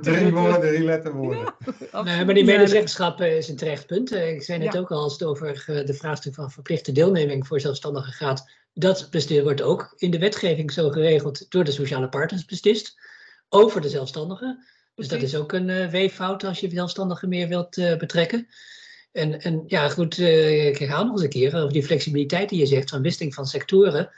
drie 0.00 0.32
woorden, 0.32 0.60
drie 0.60 0.84
letterwoorden. 0.84 1.54
Ja, 1.92 2.02
nee, 2.02 2.24
maar 2.24 2.34
die 2.34 2.44
medezeggenschap 2.44 3.20
is 3.20 3.48
een 3.48 3.56
terecht 3.56 3.86
punt. 3.86 4.12
Ik 4.12 4.42
zei 4.42 4.58
net 4.58 4.72
ja. 4.72 4.78
ook 4.78 4.90
al 4.90 5.02
als 5.02 5.12
het 5.12 5.22
over 5.22 5.64
de 5.86 5.94
vraagstuk 5.94 6.34
van 6.34 6.50
verplichte 6.50 6.92
deelneming 6.92 7.46
voor 7.46 7.60
zelfstandigen 7.60 8.12
gaat. 8.12 8.50
Dat 8.74 9.08
bestuur 9.10 9.42
wordt 9.42 9.62
ook 9.62 9.92
in 9.96 10.10
de 10.10 10.18
wetgeving 10.18 10.72
zo 10.72 10.90
geregeld 10.90 11.50
door 11.50 11.64
de 11.64 11.72
sociale 11.72 12.08
partners 12.08 12.44
beslist 12.44 13.00
over 13.48 13.80
de 13.80 13.88
zelfstandigen. 13.88 14.64
Dus 14.94 15.08
dat 15.08 15.22
is 15.22 15.36
ook 15.36 15.52
een 15.52 15.68
uh, 15.68 15.88
weeffout 15.88 16.44
als 16.44 16.60
je 16.60 16.70
zelfstandigen 16.70 17.28
meer 17.28 17.48
wilt 17.48 17.76
uh, 17.76 17.96
betrekken. 17.96 18.48
En, 19.18 19.40
en 19.40 19.64
ja, 19.66 19.88
goed, 19.88 20.18
uh, 20.18 20.66
ik 20.66 20.78
herhaal 20.78 21.04
nog 21.04 21.12
eens 21.12 21.22
een 21.22 21.28
keer 21.28 21.56
over 21.56 21.72
die 21.72 21.82
flexibiliteit 21.82 22.48
die 22.48 22.58
je 22.58 22.66
zegt 22.66 22.90
van 22.90 23.02
wisseling 23.02 23.34
van 23.34 23.46
sectoren. 23.46 24.10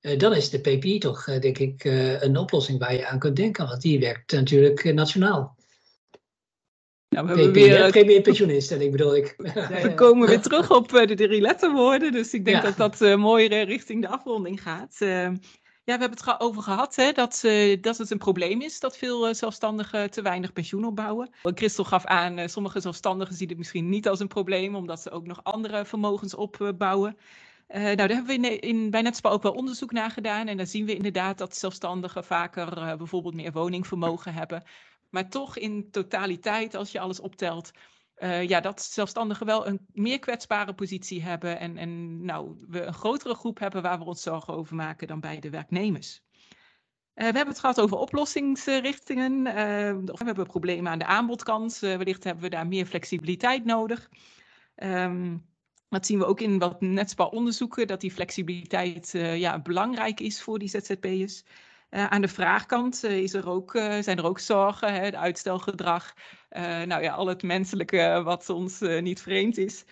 Uh, 0.00 0.18
dan 0.18 0.34
is 0.34 0.50
de 0.50 0.60
PPI 0.60 0.98
toch, 0.98 1.26
uh, 1.26 1.40
denk 1.40 1.58
ik, 1.58 1.84
een 2.20 2.36
oplossing 2.36 2.78
waar 2.78 2.94
je 2.94 3.06
aan 3.06 3.18
kunt 3.18 3.36
denken. 3.36 3.66
Want 3.66 3.82
die 3.82 4.00
werkt 4.00 4.32
natuurlijk 4.32 4.94
nationaal. 4.94 5.56
Nou, 7.08 7.26
we 7.26 7.32
hebben 7.32 7.52
weer 7.52 7.78
ik 8.80 8.90
bedoel 8.90 9.16
ik. 9.16 9.34
We 9.82 9.92
komen 9.94 10.28
weer 10.28 10.40
terug 10.40 10.70
op 10.70 10.88
de 10.88 11.14
drie 11.14 11.40
letterwoorden. 11.40 12.12
Dus 12.12 12.34
ik 12.34 12.44
denk 12.44 12.62
ja. 12.62 12.70
dat 12.72 12.98
dat 12.98 13.16
mooier 13.18 13.64
richting 13.64 14.02
de 14.02 14.08
afronding 14.08 14.62
gaat. 14.62 14.98
Ja, 15.84 15.94
we 15.94 16.00
hebben 16.00 16.18
het 16.24 16.40
over 16.40 16.62
gehad 16.62 16.96
hè, 16.96 17.12
dat, 17.12 17.42
uh, 17.44 17.80
dat 17.80 17.98
het 17.98 18.10
een 18.10 18.18
probleem 18.18 18.60
is 18.60 18.80
dat 18.80 18.96
veel 18.96 19.28
uh, 19.28 19.34
zelfstandigen 19.34 20.10
te 20.10 20.22
weinig 20.22 20.52
pensioen 20.52 20.84
opbouwen. 20.84 21.30
Christel 21.42 21.84
gaf 21.84 22.04
aan, 22.04 22.38
uh, 22.38 22.46
sommige 22.46 22.80
zelfstandigen 22.80 23.34
zien 23.34 23.48
het 23.48 23.58
misschien 23.58 23.88
niet 23.88 24.08
als 24.08 24.20
een 24.20 24.28
probleem, 24.28 24.74
omdat 24.74 25.00
ze 25.00 25.10
ook 25.10 25.26
nog 25.26 25.44
andere 25.44 25.84
vermogens 25.84 26.34
opbouwen. 26.34 27.16
nou, 27.68 27.96
daar 27.96 28.08
hebben 28.08 28.26
we 28.26 28.48
in, 28.48 28.60
in, 28.60 28.90
bij 28.90 29.02
Netspa 29.02 29.30
ook 29.30 29.42
wel 29.42 29.52
onderzoek 29.52 29.92
naar 29.92 30.10
gedaan. 30.10 30.46
En 30.46 30.56
dan 30.56 30.66
zien 30.66 30.86
we 30.86 30.94
inderdaad 30.94 31.38
dat 31.38 31.56
zelfstandigen 31.56 32.24
vaker 32.24 32.96
bijvoorbeeld 32.96 33.34
meer 33.34 33.52
woningvermogen 33.52 34.34
hebben. 34.34 34.62
Maar 35.10 35.28
toch 35.28 35.58
in 35.58 35.90
totaliteit, 35.90 36.74
als 36.74 36.92
je 36.92 37.00
alles 37.00 37.20
optelt, 37.20 37.70
uh, 38.22 38.48
ja, 38.48 38.60
dat 38.60 38.82
zelfstandigen 38.82 39.46
wel 39.46 39.66
een 39.66 39.86
meer 39.92 40.18
kwetsbare 40.18 40.74
positie 40.74 41.22
hebben 41.22 41.58
en, 41.58 41.76
en 41.76 42.24
nou, 42.24 42.56
we 42.68 42.82
een 42.82 42.94
grotere 42.94 43.34
groep 43.34 43.58
hebben 43.58 43.82
waar 43.82 43.98
we 43.98 44.04
ons 44.04 44.22
zorgen 44.22 44.54
over 44.54 44.76
maken 44.76 45.06
dan 45.06 45.20
bij 45.20 45.40
de 45.40 45.50
werknemers. 45.50 46.22
Uh, 46.22 46.44
we 47.14 47.22
hebben 47.36 47.46
het 47.46 47.58
gehad 47.58 47.80
over 47.80 47.96
oplossingsrichtingen. 47.96 49.32
Uh, 49.46 49.54
we 50.04 50.24
hebben 50.24 50.46
problemen 50.46 50.92
aan 50.92 50.98
de 50.98 51.04
aanbodkant. 51.04 51.78
wellicht 51.78 52.24
hebben 52.24 52.42
we 52.42 52.50
daar 52.50 52.66
meer 52.66 52.86
flexibiliteit 52.86 53.64
nodig. 53.64 54.10
Um, 54.76 55.50
dat 55.88 56.06
zien 56.06 56.18
we 56.18 56.24
ook 56.24 56.40
in 56.40 56.58
wat 56.58 56.80
Netspa 56.80 57.24
onderzoeken, 57.24 57.86
dat 57.86 58.00
die 58.00 58.12
flexibiliteit 58.12 59.10
ja, 59.12 59.60
belangrijk 59.60 60.20
is 60.20 60.42
voor 60.42 60.58
die 60.58 60.68
ZZP'ers. 60.68 61.44
Uh, 61.94 62.06
aan 62.06 62.20
de 62.20 62.28
vraagkant 62.28 63.04
uh, 63.04 63.18
is 63.18 63.34
er 63.34 63.48
ook, 63.48 63.74
uh, 63.74 63.98
zijn 64.00 64.18
er 64.18 64.24
ook 64.24 64.38
zorgen, 64.38 64.94
hè, 64.94 65.16
uitstelgedrag, 65.16 66.14
nou 66.86 67.02
ja, 67.02 67.12
al 67.12 67.26
het 67.26 67.42
menselijke 67.42 68.20
wat 68.24 68.48
ons 68.48 68.80
niet 68.80 69.22
vreemd 69.22 69.58
is. 69.58 69.84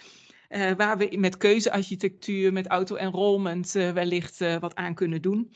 waar 0.77 0.99
we 0.99 1.17
met 1.19 1.37
keuzearchitectuur, 1.37 2.53
met 2.53 2.67
auto-enrollment 2.67 3.73
wellicht 3.73 4.39
wat 4.61 4.75
aan 4.75 4.95
kunnen 4.95 5.23
doen. 5.23 5.53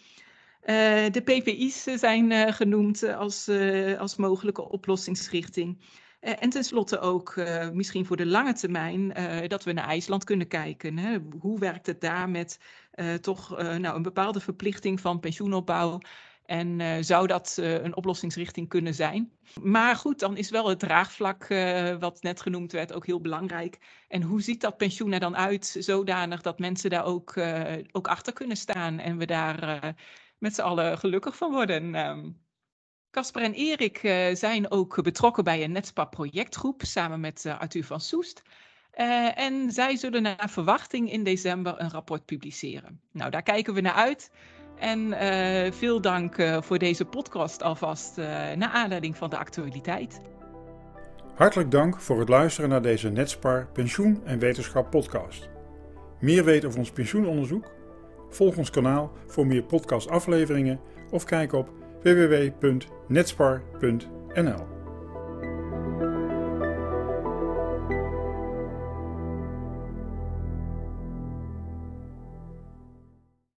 de 1.11 1.23
PPI's 1.25 1.83
zijn 1.83 2.53
genoemd 2.53 3.03
als, 3.03 3.51
als 3.99 4.17
mogelijke 4.17 4.69
oplossingsrichting. 4.69 5.79
en 6.21 6.51
tenslotte 6.51 6.99
ook 6.99 7.37
misschien 7.73 8.07
voor 8.07 8.17
de 8.17 8.27
lange 8.27 8.53
termijn 8.53 9.15
dat 9.49 9.65
we 9.65 9.73
naar 9.73 9.89
IJsland 9.89 10.25
kunnen 10.25 10.49
kijken. 10.49 10.99
Hè? 10.99 11.19
Hoe 11.39 11.59
werkt 11.59 11.87
het 11.87 12.01
daar 12.01 12.29
met 12.29 12.59
toch 13.21 13.59
nou, 13.59 13.97
een 13.97 14.03
bepaalde 14.03 14.41
verplichting 14.41 15.01
van 15.01 15.21
pensioenopbouw 15.21 16.01
en 16.45 16.81
uh, 16.81 16.97
zou 17.01 17.27
dat 17.27 17.57
uh, 17.61 17.73
een 17.73 17.97
oplossingsrichting 17.97 18.69
kunnen 18.69 18.95
zijn? 18.95 19.33
Maar 19.63 19.97
goed, 19.97 20.19
dan 20.19 20.37
is 20.37 20.51
wel 20.51 20.69
het 20.69 20.79
draagvlak, 20.79 21.49
uh, 21.49 21.97
wat 21.97 22.23
net 22.23 22.41
genoemd 22.41 22.73
werd, 22.73 22.93
ook 22.93 23.07
heel 23.07 23.21
belangrijk. 23.21 23.79
En 24.09 24.23
hoe 24.23 24.43
ziet 24.43 24.61
dat 24.61 24.77
pensioen 24.77 25.13
er 25.13 25.21
dan 25.21 25.37
uit, 25.37 25.77
zodanig 25.79 26.43
dat 26.43 26.59
mensen 26.59 26.91
daar 26.91 27.05
ook, 27.05 27.35
ook 27.93 28.09
achter 28.09 28.33
kunnen 28.33 28.57
staan 28.57 28.99
en 28.99 29.17
we 29.17 29.27
daar 29.27 29.95
met 30.39 30.55
z'n 30.55 30.61
allen 30.61 30.99
gelukkig 30.99 31.37
van 31.37 31.53
worden? 31.53 31.95
Ehm, 31.95 32.31
Casper 33.11 33.43
en 33.43 33.53
Erik 33.53 33.99
zijn 34.37 34.71
ook 34.71 35.03
betrokken 35.03 35.45
bij 35.45 35.65
een 35.65 35.73
Netspa-projectgroep 35.73 36.83
samen 36.85 37.21
met 37.21 37.47
Arthur 37.59 37.85
van 37.85 38.01
Soest. 38.01 38.43
en 39.35 39.71
zij 39.71 39.97
zullen 39.97 40.23
naar 40.23 40.51
verwachting 40.51 41.13
in 41.13 41.25
december 41.25 41.81
een 41.81 41.91
rapport 41.91 42.25
publiceren. 42.25 43.01
Nou, 43.13 43.31
daar 43.31 43.43
kijken 43.43 43.75
we 43.75 43.81
naar 43.81 43.93
uit. 43.93 44.31
En 44.79 45.07
uh, 45.07 45.73
veel 45.73 46.01
dank 46.01 46.39
uh, 46.39 46.63
voor 46.63 46.79
deze 46.79 47.05
podcast 47.05 47.63
alvast 47.63 48.19
uh, 48.19 48.25
naar 48.57 48.71
aanleiding 48.73 49.17
van 49.17 49.31
de 49.31 49.37
actualiteit. 49.37 50.21
Hartelijk 51.35 51.71
dank 51.71 52.01
voor 52.01 52.19
het 52.19 52.29
luisteren 52.29 52.71
naar 52.71 52.83
deze 52.83 53.09
Netspar 53.09 53.67
Pensioen 53.73 54.21
en 54.25 54.39
Wetenschap 54.39 54.91
podcast. 54.91 55.49
Meer 56.21 56.45
weten 56.45 56.69
over 56.69 56.81
ons 56.81 56.91
pensioenonderzoek? 56.91 57.73
Volg 58.31 58.57
ons 58.57 58.71
kanaal 58.71 59.13
voor 59.27 59.47
meer 59.47 59.63
podcastafleveringen 59.63 60.81
of 61.11 61.25
kijk 61.25 61.53
op 61.53 61.71
www.netspar.nl. 62.03 64.74